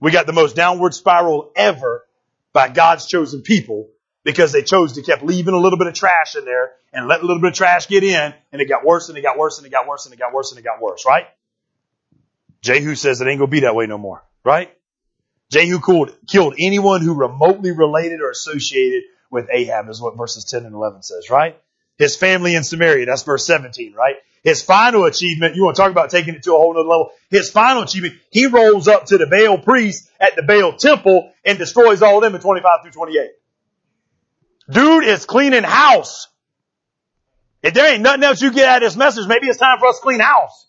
[0.00, 2.06] We got the most downward spiral ever
[2.54, 3.90] by God's chosen people
[4.24, 7.20] because they chose to keep leaving a little bit of trash in there and let
[7.20, 9.58] a little bit of trash get in and it got worse and it got worse
[9.58, 11.26] and it got worse and it got worse and it got worse, right?
[12.62, 14.74] Jehu says it ain't gonna be that way no more, right?
[15.52, 15.80] Jehu
[16.26, 21.02] killed, anyone who remotely related or associated with Ahab is what verses 10 and 11
[21.02, 21.60] says, right?
[21.98, 24.16] His family in Samaria, that's verse 17, right?
[24.42, 27.12] His final achievement, you want to talk about taking it to a whole other level.
[27.30, 31.58] His final achievement, he rolls up to the Baal priest at the Baal temple and
[31.58, 33.30] destroys all of them in 25 through 28.
[34.70, 36.28] Dude is cleaning house.
[37.62, 39.86] If there ain't nothing else you get out of this message, maybe it's time for
[39.86, 40.66] us to clean house.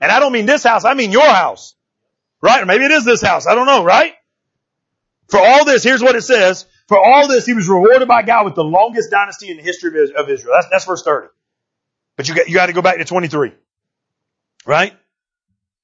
[0.00, 1.74] And I don't mean this house, I mean your house.
[2.44, 2.62] Right?
[2.62, 3.46] Or maybe it is this house.
[3.46, 4.12] I don't know, right?
[5.28, 6.66] For all this, here's what it says.
[6.88, 10.12] For all this, he was rewarded by God with the longest dynasty in the history
[10.14, 10.52] of Israel.
[10.54, 11.28] That's, that's verse 30.
[12.18, 13.54] But you got, you got to go back to 23.
[14.66, 14.92] Right?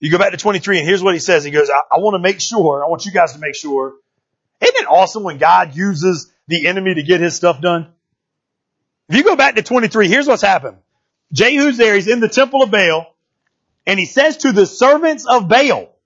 [0.01, 1.45] You go back to 23 and here's what he says.
[1.45, 3.95] He goes, I, I want to make sure, I want you guys to make sure.
[4.61, 7.89] Isn't it awesome when God uses the enemy to get his stuff done?
[9.09, 10.77] If you go back to 23, here's what's happened.
[11.33, 13.15] Jehu's there, he's in the temple of Baal,
[13.87, 15.97] and he says to the servants of Baal,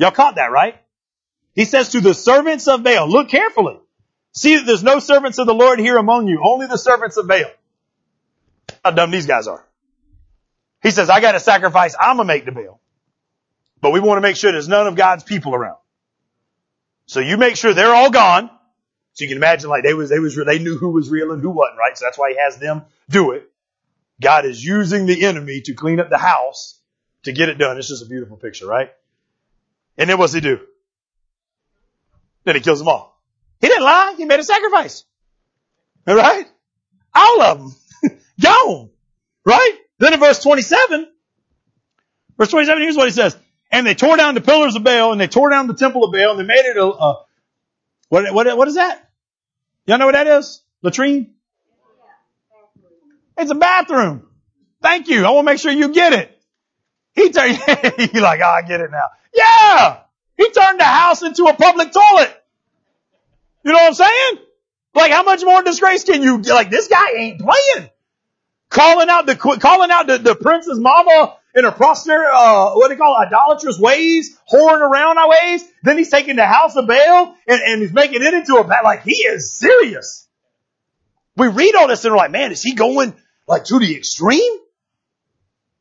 [0.00, 0.76] y'all caught that, right?
[1.54, 3.78] He says to the servants of Baal, look carefully.
[4.32, 7.28] See that there's no servants of the Lord here among you, only the servants of
[7.28, 7.50] Baal.
[8.84, 9.64] How dumb these guys are.
[10.82, 12.80] He says, I got a sacrifice I'm gonna make to Baal.
[13.80, 15.78] But we want to make sure there's none of God's people around.
[17.06, 18.50] So you make sure they're all gone.
[19.14, 21.42] So you can imagine like they was, they was, they knew who was real and
[21.42, 21.96] who wasn't, right?
[21.98, 23.50] So that's why he has them do it.
[24.20, 26.78] God is using the enemy to clean up the house
[27.24, 27.78] to get it done.
[27.78, 28.90] It's just a beautiful picture, right?
[29.98, 30.60] And then what's he do?
[32.44, 33.20] Then he kills them all.
[33.60, 34.14] He didn't lie.
[34.16, 35.04] He made a sacrifice.
[36.06, 36.46] All right?
[37.14, 38.16] All of them.
[38.40, 38.90] Gone.
[39.42, 39.72] Right?
[39.98, 41.08] Then in verse 27,
[42.36, 43.34] verse 27, here's what he says.
[43.70, 46.12] And they tore down the pillars of Baal and they tore down the temple of
[46.12, 47.24] Baal and they made it a, a
[48.10, 49.10] what, what, what is that?
[49.86, 50.62] Y'all know what that is?
[50.82, 51.30] Latrine?
[53.38, 54.28] It's a bathroom.
[54.82, 55.24] Thank you.
[55.24, 56.38] I want to make sure you get it.
[57.14, 57.58] He turned,
[58.12, 59.08] you like, oh, I get it now.
[59.34, 59.44] Yeah!
[60.36, 62.34] He turned the house into a public toilet.
[63.64, 64.46] You know what I'm saying?
[64.94, 67.90] Like, how much more disgrace can you, like, this guy ain't playing.
[68.70, 72.94] Calling out the, calling out the, the prince's mama in her proster, uh, what do
[72.94, 75.64] you call it, idolatrous ways, whoring around our ways.
[75.82, 79.02] Then he's taking the house of Baal and, and he's making it into a, like,
[79.02, 80.28] he is serious.
[81.36, 83.14] We read all this and we're like, man, is he going,
[83.46, 84.58] like, to the extreme?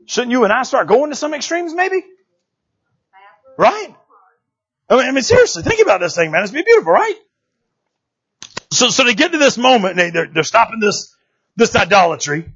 [0.05, 2.03] Shouldn't you and I start going to some extremes maybe?
[3.60, 3.93] Right?
[4.89, 6.43] I mean, I mean seriously, think about this thing, man.
[6.43, 7.16] It's be beautiful, right?
[8.72, 11.14] So, so they get to this moment they, they're, they're stopping this,
[11.57, 12.53] this idolatry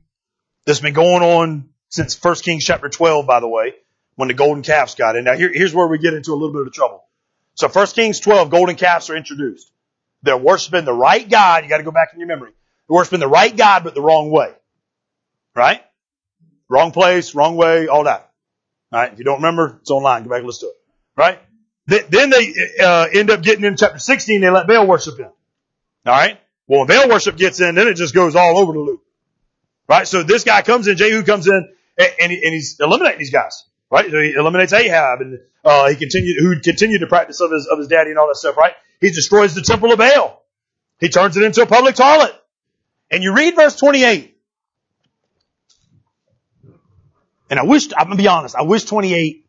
[0.66, 3.74] that's been going on since 1 Kings chapter 12, by the way,
[4.16, 5.26] when the golden calves got in.
[5.26, 7.04] Now here, here's where we get into a little bit of trouble.
[7.56, 9.70] So 1 Kings 12, golden calves are introduced.
[10.22, 11.66] They're worshiping the right God.
[11.66, 12.51] You got to go back in your memory.
[12.88, 14.54] They're worshiping the right God, but the wrong way.
[15.54, 15.84] Right?
[16.70, 18.32] Wrong place, wrong way, all that.
[18.93, 19.12] All right.
[19.12, 20.24] If you don't remember, it's online.
[20.24, 20.82] Go back and listen to it.
[21.16, 21.39] Right?
[21.86, 24.41] Then they uh, end up getting in chapter 16.
[24.41, 25.26] They let Baal worship in.
[25.26, 25.34] All
[26.05, 26.39] right.
[26.68, 29.01] Well, Baal worship gets in, then it just goes all over the loop.
[29.88, 30.07] Right?
[30.07, 33.32] So this guy comes in, Jehu comes in, and, and, he, and he's eliminating these
[33.32, 33.64] guys.
[33.91, 34.09] Right?
[34.09, 37.78] So he eliminates Ahab, and uh, he continued, who continued to practice of his of
[37.78, 38.57] his daddy and all that stuff.
[38.57, 38.74] Right?
[39.01, 40.41] He destroys the temple of Baal.
[40.99, 42.34] He turns it into a public toilet.
[43.11, 44.36] And you read verse 28.
[47.49, 49.42] And I wish, I'm gonna be honest, I wish 28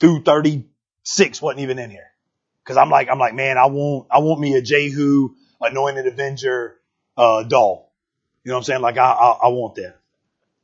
[0.00, 2.10] through 36 wasn't even in here.
[2.64, 6.76] Cause I'm like, I'm like, man, I want, I want me a Jehu anointed avenger,
[7.16, 7.92] uh, doll.
[8.42, 8.82] You know what I'm saying?
[8.82, 9.96] Like I, I, I want that.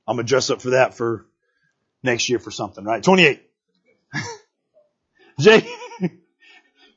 [0.06, 1.26] I'm gonna dress up for that for
[2.02, 3.02] next year for something, right?
[3.02, 3.42] 28.
[5.38, 5.66] Jay,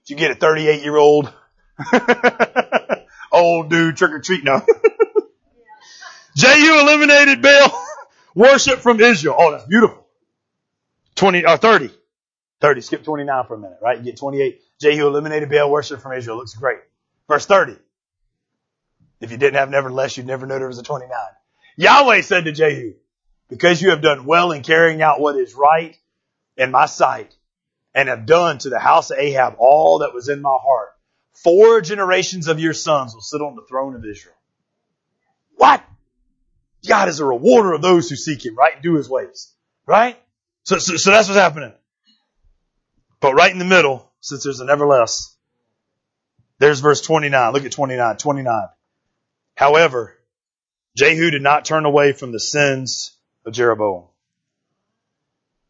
[0.08, 1.32] you get a 38 year old
[3.32, 4.44] old dude trick or treat?
[4.44, 4.62] No.
[6.36, 7.86] Jehu eliminated Baal
[8.34, 9.36] worship from Israel.
[9.38, 10.06] Oh, that's beautiful.
[11.16, 11.92] 20, uh, 30.
[12.66, 12.82] 30.
[12.82, 14.00] Skip 29 for a minute, right?
[14.00, 14.60] You get 28.
[14.82, 16.38] Jehu eliminated Baal worship from Israel.
[16.38, 16.80] Looks great.
[17.28, 17.78] Verse 30.
[19.22, 21.16] If you didn't have nevertheless, you'd never know there was a 29.
[21.78, 22.96] Yahweh said to Jehu,
[23.50, 25.96] because you have done well in carrying out what is right
[26.58, 27.36] in my sight
[27.94, 30.90] and have done to the house of Ahab all that was in my heart,
[31.34, 34.34] four generations of your sons will sit on the throne of Israel.
[35.58, 35.84] What?
[36.88, 38.74] God is a rewarder of those who seek Him, right?
[38.74, 39.54] And do His ways,
[39.86, 40.20] right?
[40.64, 41.72] So, so, so that's what's happening.
[43.26, 45.36] But right in the middle, since there's a nevertheless,
[46.60, 47.54] there's verse 29.
[47.54, 48.68] Look at 29, 29.
[49.56, 50.16] However,
[50.96, 54.04] Jehu did not turn away from the sins of Jeroboam.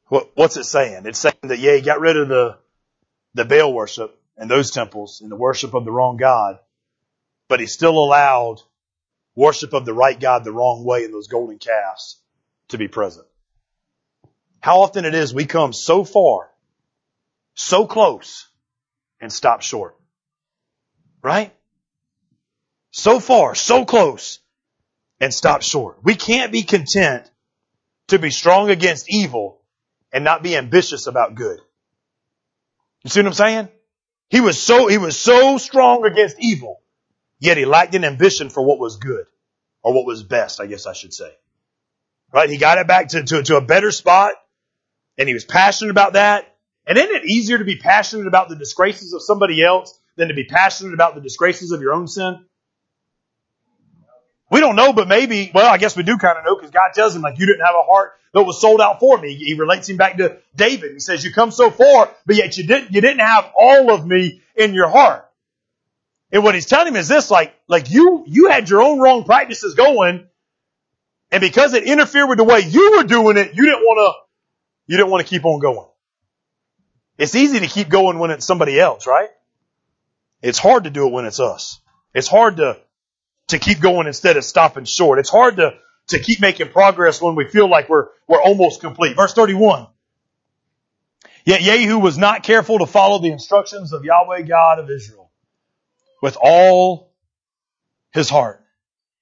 [0.07, 1.03] What, what's it saying?
[1.05, 2.57] It's saying that, yeah, he got rid of the,
[3.35, 6.59] the Baal worship and those temples and the worship of the wrong God,
[7.47, 8.57] but he still allowed
[9.33, 12.19] worship of the right God the wrong way in those golden calves
[12.67, 13.27] to be present.
[14.59, 16.49] How often it is we come so far,
[17.55, 18.47] so close,
[19.19, 19.95] and stop short.
[21.23, 21.53] Right?
[22.91, 24.39] So far, so close,
[25.19, 25.97] and stop short.
[26.03, 27.29] We can't be content
[28.09, 29.61] to be strong against evil
[30.13, 31.59] and not be ambitious about good.
[33.03, 33.69] You see what I'm saying?
[34.29, 36.81] He was so, he was so strong against evil
[37.39, 39.25] Yet he lacked an ambition for what was good
[39.83, 41.31] or what was best, I guess I should say.
[42.33, 42.49] Right?
[42.49, 44.33] He got it back to, to, to a better spot
[45.17, 46.54] and he was passionate about that.
[46.87, 50.33] And isn't it easier to be passionate about the disgraces of somebody else than to
[50.33, 52.45] be passionate about the disgraces of your own sin?
[54.51, 56.91] We don't know, but maybe, well, I guess we do kind of know because God
[56.93, 59.33] tells him, like, you didn't have a heart that was sold out for me.
[59.33, 60.91] He relates him back to David.
[60.93, 64.05] He says, you come so far, but yet you didn't, you didn't have all of
[64.05, 65.27] me in your heart.
[66.31, 69.23] And what he's telling him is this, like, like you, you had your own wrong
[69.23, 70.27] practices going,
[71.31, 74.91] and because it interfered with the way you were doing it, you didn't want to,
[74.91, 75.87] you didn't want to keep on going.
[77.17, 79.29] It's easy to keep going when it's somebody else, right?
[80.41, 81.79] It's hard to do it when it's us.
[82.13, 82.77] It's hard to,
[83.47, 85.19] to keep going instead of stopping short.
[85.19, 85.73] It's hard to,
[86.07, 89.15] to keep making progress when we feel like we're, we're almost complete.
[89.15, 89.87] Verse 31.
[91.45, 95.31] Yet Jehu was not careful to follow the instructions of Yahweh God of Israel
[96.21, 97.13] with all
[98.11, 98.63] his heart.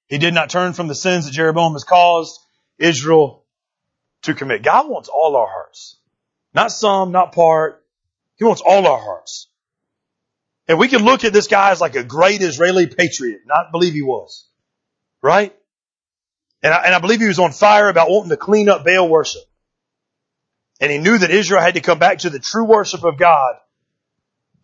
[0.08, 2.40] He did not turn from the sins that Jeroboam has caused
[2.78, 3.44] Israel
[4.22, 4.62] to commit.
[4.62, 5.98] God wants all our hearts.
[6.54, 7.83] Not some, not part.
[8.44, 9.48] Wants all our hearts.
[10.66, 13.92] And we can look at this guy as like a great Israeli patriot, not believe
[13.92, 14.46] he was.
[15.22, 15.54] Right?
[16.62, 19.08] And I, and I believe he was on fire about wanting to clean up Baal
[19.08, 19.42] worship.
[20.80, 23.56] And he knew that Israel had to come back to the true worship of God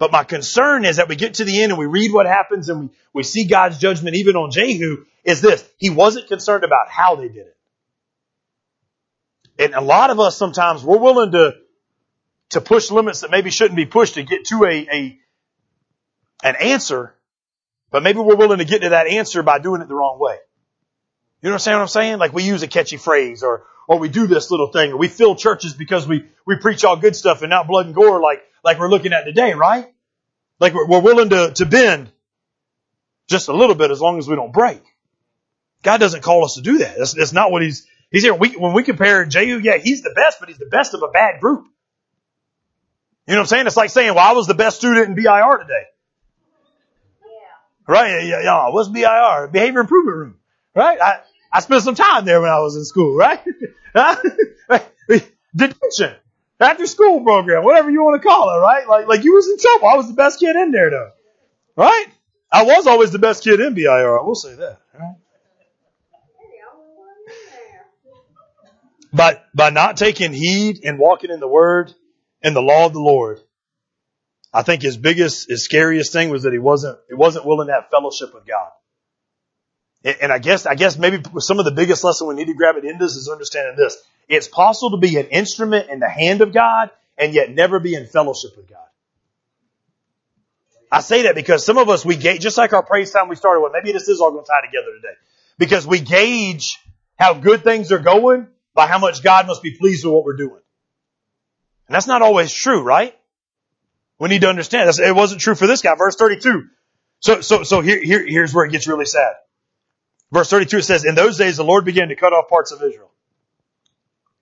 [0.00, 2.70] but my concern is that we get to the end and we read what happens
[2.70, 5.62] and we, we see God's judgment even on Jehu is this.
[5.76, 7.56] He wasn't concerned about how they did it.
[9.58, 11.52] And a lot of us sometimes we're willing to,
[12.50, 15.18] to push limits that maybe shouldn't be pushed to get to a, a,
[16.42, 17.14] an answer,
[17.90, 20.36] but maybe we're willing to get to that answer by doing it the wrong way.
[21.42, 22.18] You understand what I'm saying?
[22.18, 25.08] Like we use a catchy phrase or, or we do this little thing or we
[25.08, 28.42] fill churches because we, we preach all good stuff and not blood and gore like
[28.62, 29.92] like we're looking at today, right?
[30.58, 32.10] Like we're, we're willing to, to bend
[33.28, 34.82] just a little bit as long as we don't break.
[35.82, 36.96] God doesn't call us to do that.
[36.98, 38.34] That's, that's not what he's, he's here.
[38.34, 41.08] We, when we compare Jehu, yeah, he's the best, but he's the best of a
[41.08, 41.66] bad group.
[43.30, 43.66] You know what I'm saying?
[43.68, 45.84] It's like saying, well, I was the best student in BIR today.
[47.22, 47.28] Yeah.
[47.86, 48.24] Right?
[48.24, 48.70] Yeah, yeah.
[48.70, 49.50] What's BIR?
[49.52, 50.34] Behavior improvement room.
[50.74, 51.00] Right?
[51.00, 51.20] I,
[51.52, 53.40] I spent some time there when I was in school, right?
[55.54, 56.16] Detention.
[56.58, 58.88] After school program, whatever you want to call it, right?
[58.88, 59.86] Like, like you was in trouble.
[59.86, 61.10] I was the best kid in there though.
[61.76, 62.06] Right?
[62.50, 64.18] I was always the best kid in BIR.
[64.18, 64.80] I will say that.
[64.98, 65.14] Right?
[69.12, 71.94] By, by not taking heed and walking in the word
[72.42, 73.40] and the law of the Lord,
[74.52, 77.72] I think his biggest, his scariest thing was that he wasn't, he wasn't willing to
[77.72, 78.70] have fellowship with God.
[80.02, 82.76] And I guess, I guess maybe some of the biggest lesson we need to grab
[82.76, 83.98] at into this is understanding this.
[84.28, 87.94] It's possible to be an instrument in the hand of God and yet never be
[87.94, 88.78] in fellowship with God.
[90.90, 93.36] I say that because some of us, we gauge, just like our praise time we
[93.36, 95.14] started with, maybe this is all going to tie together today.
[95.58, 96.78] Because we gauge
[97.18, 100.36] how good things are going by how much God must be pleased with what we're
[100.36, 100.60] doing.
[101.90, 103.18] And that's not always true, right?
[104.20, 104.88] We need to understand.
[104.96, 105.96] It wasn't true for this guy.
[105.96, 106.66] Verse 32.
[107.18, 109.32] So, so, so here, here, here's where it gets really sad.
[110.30, 112.80] Verse 32 it says, In those days the Lord began to cut off parts of
[112.80, 113.10] Israel.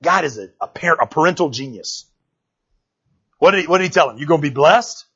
[0.03, 2.05] God is a, a, parent, a parental genius.
[3.39, 4.19] What did, he, what did he tell him?
[4.19, 5.07] You're going to be blessed.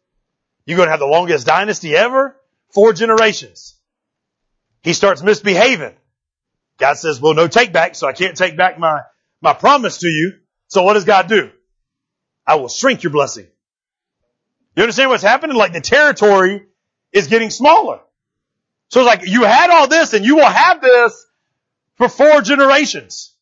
[0.64, 2.40] You're going to have the longest dynasty ever.
[2.70, 3.74] Four generations.
[4.82, 5.96] He starts misbehaving.
[6.78, 9.02] God says, well, no take back, so I can't take back my,
[9.42, 10.38] my promise to you.
[10.68, 11.50] So what does God do?
[12.46, 13.46] I will shrink your blessing.
[14.76, 15.56] You understand what's happening?
[15.56, 16.66] Like the territory
[17.12, 18.00] is getting smaller.
[18.88, 21.26] So it's like you had all this and you will have this
[21.96, 23.34] for four generations.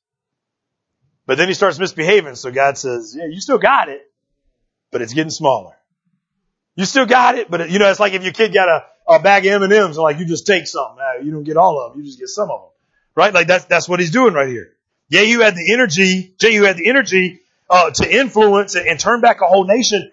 [1.27, 2.35] But then he starts misbehaving.
[2.35, 4.03] So God says, yeah, you still got it,
[4.91, 5.77] but it's getting smaller.
[6.77, 8.85] You still got it, but you know, it's like if your kid got a,
[9.15, 10.97] a bag of M&Ms and like you just take some.
[11.23, 12.01] You don't get all of them.
[12.01, 12.71] You just get some of them.
[13.15, 13.35] Right?
[13.35, 14.73] Like that's, that's what he's doing right here.
[15.11, 17.40] Jehu had the energy, Jehu had the energy,
[17.71, 20.11] uh, to influence and, turn back a whole nation.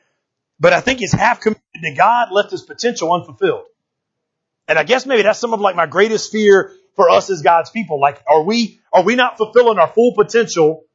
[0.59, 3.65] But I think he's half committed to God, left his potential unfulfilled.
[4.67, 7.69] And I guess maybe that's some of like my greatest fear for us as God's
[7.71, 7.99] people.
[7.99, 10.85] Like, are we, are we not fulfilling our full potential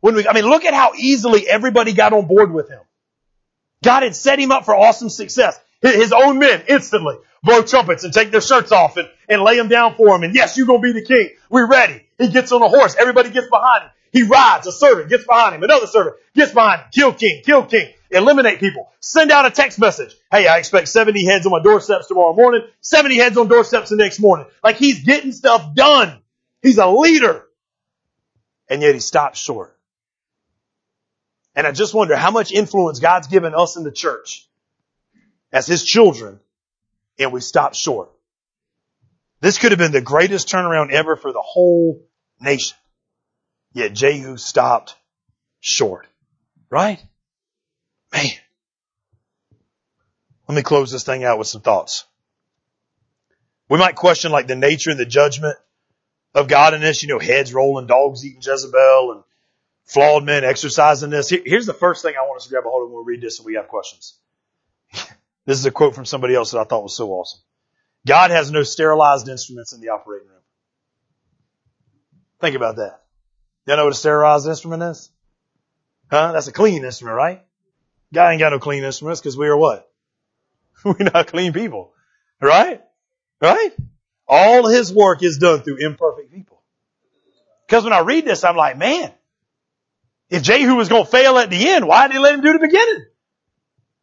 [0.00, 2.80] when we, I mean, look at how easily everybody got on board with him.
[3.82, 5.58] God had set him up for awesome success.
[5.80, 9.68] His own men instantly blow trumpets and take their shirts off and, and lay them
[9.68, 10.24] down for him.
[10.24, 11.30] And yes, you're going to be the king.
[11.48, 12.04] We're ready.
[12.18, 12.96] He gets on a horse.
[12.98, 13.90] Everybody gets behind him.
[14.12, 14.66] He rides.
[14.66, 15.62] A servant gets behind him.
[15.62, 16.88] Another servant gets behind him.
[16.92, 17.42] Kill king.
[17.44, 17.92] Kill king.
[18.10, 18.90] Eliminate people.
[19.00, 20.14] Send out a text message.
[20.30, 22.62] Hey, I expect 70 heads on my doorsteps tomorrow morning.
[22.80, 24.46] 70 heads on doorsteps the next morning.
[24.64, 26.20] Like he's getting stuff done.
[26.62, 27.44] He's a leader.
[28.68, 29.76] And yet he stops short.
[31.54, 34.48] And I just wonder how much influence God's given us in the church
[35.52, 36.40] as his children
[37.18, 38.10] and we stop short.
[39.40, 42.06] This could have been the greatest turnaround ever for the whole
[42.40, 42.76] nation.
[43.72, 44.96] Yet Jehu stopped
[45.60, 46.06] short.
[46.70, 47.02] Right?
[48.12, 48.30] Man.
[50.48, 52.06] Let me close this thing out with some thoughts.
[53.68, 55.56] We might question like the nature and the judgment
[56.34, 59.22] of God in this, you know, heads rolling, dogs eating Jezebel and
[59.84, 61.28] flawed men exercising this.
[61.28, 63.22] Here's the first thing I want us to grab a hold of when we read
[63.22, 64.18] this and we have questions.
[65.46, 67.40] this is a quote from somebody else that I thought was so awesome.
[68.06, 70.40] God has no sterilized instruments in the operating room.
[72.40, 73.02] Think about that.
[73.68, 75.10] You know what a sterilized instrument is?
[76.10, 76.32] Huh?
[76.32, 77.42] That's a clean instrument, right?
[78.14, 79.90] God ain't got no clean instruments because we are what?
[80.84, 81.92] We're not clean people.
[82.40, 82.80] Right?
[83.42, 83.72] Right?
[84.26, 86.62] All his work is done through imperfect people.
[87.66, 89.12] Because when I read this, I'm like, man,
[90.30, 92.54] if Jehu was going to fail at the end, why did he let him do
[92.54, 93.04] the beginning?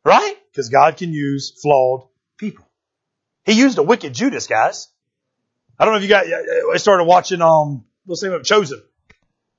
[0.03, 0.35] Right?
[0.51, 2.07] Because God can use flawed
[2.37, 2.67] people.
[3.45, 4.89] He used a wicked Judas, guys.
[5.79, 6.25] I don't know if you got,
[6.71, 8.83] I started watching, um, let's say Chosen.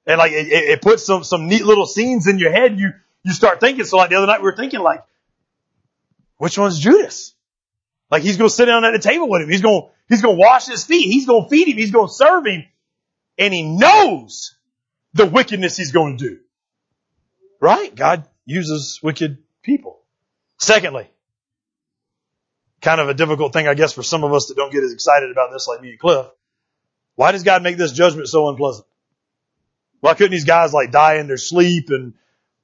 [0.06, 2.78] And like, it, it puts some, some neat little scenes in your head.
[2.78, 2.92] You,
[3.22, 3.84] you start thinking.
[3.84, 5.04] So like the other night we were thinking like,
[6.38, 7.34] which one's Judas?
[8.10, 9.48] Like he's going to sit down at the table with him.
[9.48, 11.10] He's going, he's going to wash his feet.
[11.10, 11.76] He's going to feed him.
[11.76, 12.64] He's going to serve him.
[13.38, 14.54] And he knows
[15.12, 16.38] the wickedness he's going to do.
[17.60, 17.94] Right?
[17.94, 20.00] God uses wicked people.
[20.58, 21.10] Secondly,
[22.80, 24.92] kind of a difficult thing, I guess, for some of us that don't get as
[24.92, 26.26] excited about this like me and Cliff.
[27.16, 28.86] Why does God make this judgment so unpleasant?
[30.06, 32.14] Why couldn't these guys like die in their sleep and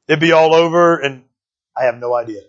[0.06, 0.96] it'd be all over?
[0.98, 1.24] And
[1.76, 2.40] I have no idea.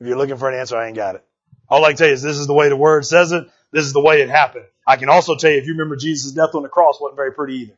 [0.00, 1.24] If you're looking for an answer, I ain't got it.
[1.68, 3.44] All I can tell you is this is the way the word says it.
[3.72, 4.64] This is the way it happened.
[4.86, 7.34] I can also tell you, if you remember Jesus' death on the cross wasn't very
[7.34, 7.74] pretty either.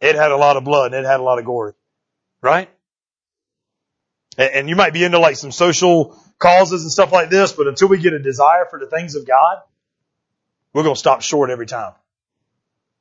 [0.00, 1.76] It had a lot of blood and it had a lot of gore.
[2.42, 2.68] Right?
[4.36, 7.86] And, you might be into like some social causes and stuff like this, but until
[7.86, 9.58] we get a desire for the things of God,
[10.72, 11.92] we're going to stop short every time.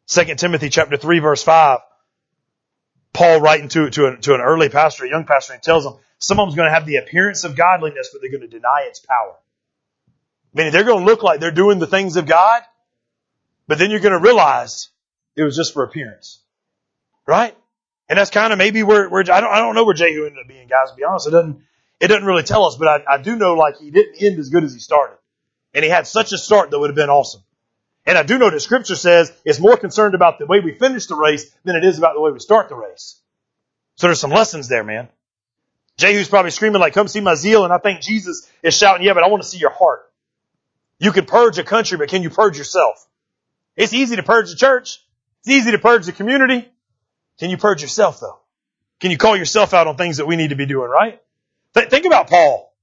[0.05, 1.79] Second Timothy chapter 3 verse 5
[3.13, 5.95] Paul writing to, to, a, to an early pastor, a young pastor, and tells them
[6.19, 8.85] some of them's going to have the appearance of godliness, but they're going to deny
[8.87, 9.35] its power.
[10.53, 12.63] Meaning they're going to look like they're doing the things of God,
[13.67, 14.89] but then you're going to realize
[15.35, 16.41] It was just for appearance.
[17.25, 17.55] Right?
[18.09, 20.39] And that's kind of maybe where, where I don't I don't know where Jehu ended
[20.41, 20.89] up being, guys.
[20.89, 21.61] To be honest, it doesn't
[21.99, 24.49] it doesn't really tell us, but I, I do know like he didn't end as
[24.49, 25.17] good as he started,
[25.73, 27.41] and he had such a start that would have been awesome.
[28.09, 31.05] And I do know that Scripture says it's more concerned about the way we finish
[31.05, 33.21] the race than it is about the way we start the race.
[33.97, 35.09] So there's some lessons there, man.
[35.97, 39.13] Jehu's probably screaming like, "Come see my zeal," and I think Jesus is shouting, "Yeah,
[39.13, 40.11] but I want to see your heart."
[40.97, 43.05] You can purge a country, but can you purge yourself?
[43.75, 45.05] It's easy to purge the church.
[45.41, 46.67] It's easy to purge the community.
[47.37, 48.39] Can you purge yourself though?
[49.01, 51.21] Can you call yourself out on things that we need to be doing, right?
[51.75, 52.73] Th- think about Paul.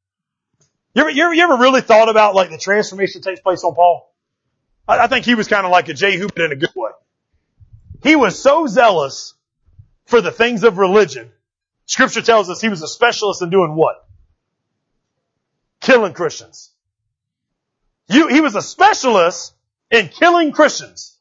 [0.94, 3.64] You ever, you ever, you ever really thought about like the transformation that takes place
[3.64, 4.12] on Paul?
[4.87, 6.91] I, I think he was kind of like a Jehu, but in a good way.
[8.03, 9.34] He was so zealous
[10.07, 11.30] for the things of religion.
[11.87, 14.05] Scripture tells us he was a specialist in doing what?
[15.80, 16.70] Killing Christians.
[18.09, 19.55] You, he was a specialist
[19.91, 21.16] in killing Christians.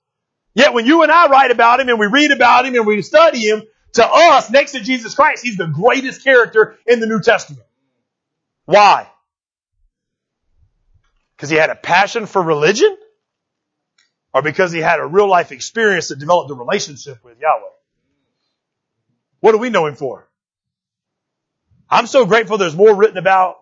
[0.54, 3.02] Yet when you and I write about him and we read about him and we
[3.02, 3.64] study him,
[3.96, 7.66] to us, next to Jesus Christ, he's the greatest character in the New Testament.
[8.66, 9.08] Why?
[11.36, 12.96] Because he had a passion for religion?
[14.36, 17.72] Or because he had a real life experience that developed a relationship with Yahweh?
[19.40, 20.28] What do we know him for?
[21.90, 23.56] I'm so grateful there's more written about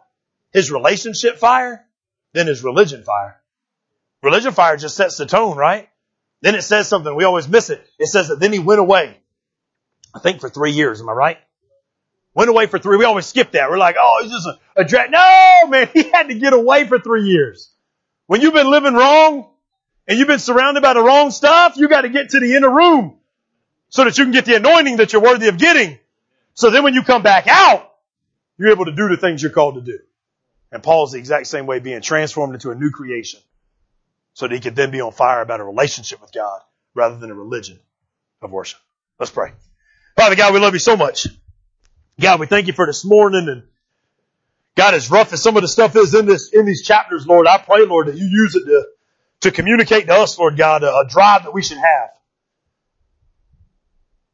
[0.51, 1.85] his relationship fire
[2.33, 3.39] than his religion fire.
[4.23, 5.89] Religion fire just sets the tone, right?
[6.41, 7.15] Then it says something.
[7.15, 7.87] We always miss it.
[7.99, 9.15] It says that then he went away.
[10.15, 11.01] I think for three years.
[11.01, 11.37] Am I right?
[12.33, 12.97] Went away for three.
[12.97, 13.69] We always skip that.
[13.69, 15.05] We're like, oh, he's just a, a dra-.
[15.07, 17.69] No, man, he had to get away for three years.
[18.25, 19.52] When you've been living wrong
[20.07, 22.69] and you've been surrounded by the wrong stuff, you got to get to the inner
[22.69, 23.17] room
[23.89, 25.97] so that you can get the anointing that you're worthy of getting.
[26.53, 27.89] So then when you come back out,
[28.57, 29.99] you're able to do the things you're called to do.
[30.71, 33.39] And Paul's the exact same way being transformed into a new creation
[34.33, 36.61] so that he could then be on fire about a relationship with God
[36.95, 37.79] rather than a religion
[38.41, 38.79] of worship.
[39.19, 39.51] Let's pray.
[40.17, 41.27] Father God, we love you so much.
[42.19, 43.63] God, we thank you for this morning and
[44.75, 47.45] God, as rough as some of the stuff is in this, in these chapters, Lord,
[47.47, 48.85] I pray, Lord, that you use it to,
[49.43, 52.09] to communicate to us, Lord God, a, a drive that we should have.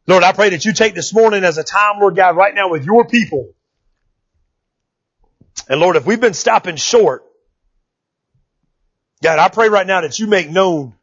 [0.07, 2.70] Lord, I pray that you take this morning as a time, Lord God, right now
[2.70, 3.53] with your people.
[5.68, 7.24] And Lord, if we've been stopping short,
[9.22, 10.95] God, I pray right now that you make known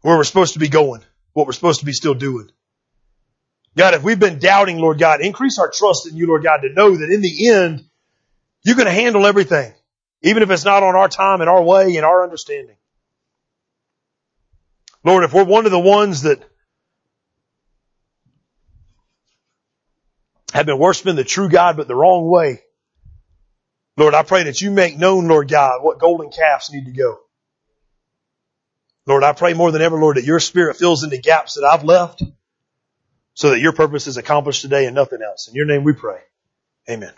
[0.00, 2.48] where we're supposed to be going, what we're supposed to be still doing.
[3.76, 6.72] God, if we've been doubting, Lord God, increase our trust in you, Lord God, to
[6.72, 7.84] know that in the end,
[8.62, 9.72] you're going to handle everything,
[10.24, 12.76] even if it's not on our time and our way and our understanding.
[15.04, 16.42] Lord, if we're one of the ones that
[20.54, 22.62] have been worshiping the true God but the wrong way,
[23.98, 27.18] Lord, I pray that you make known, Lord God, what golden calves need to go.
[29.06, 31.64] Lord, I pray more than ever, Lord, that your spirit fills in the gaps that
[31.64, 32.22] I've left
[33.34, 35.48] so that your purpose is accomplished today and nothing else.
[35.48, 36.20] In your name we pray.
[36.88, 37.12] Amen.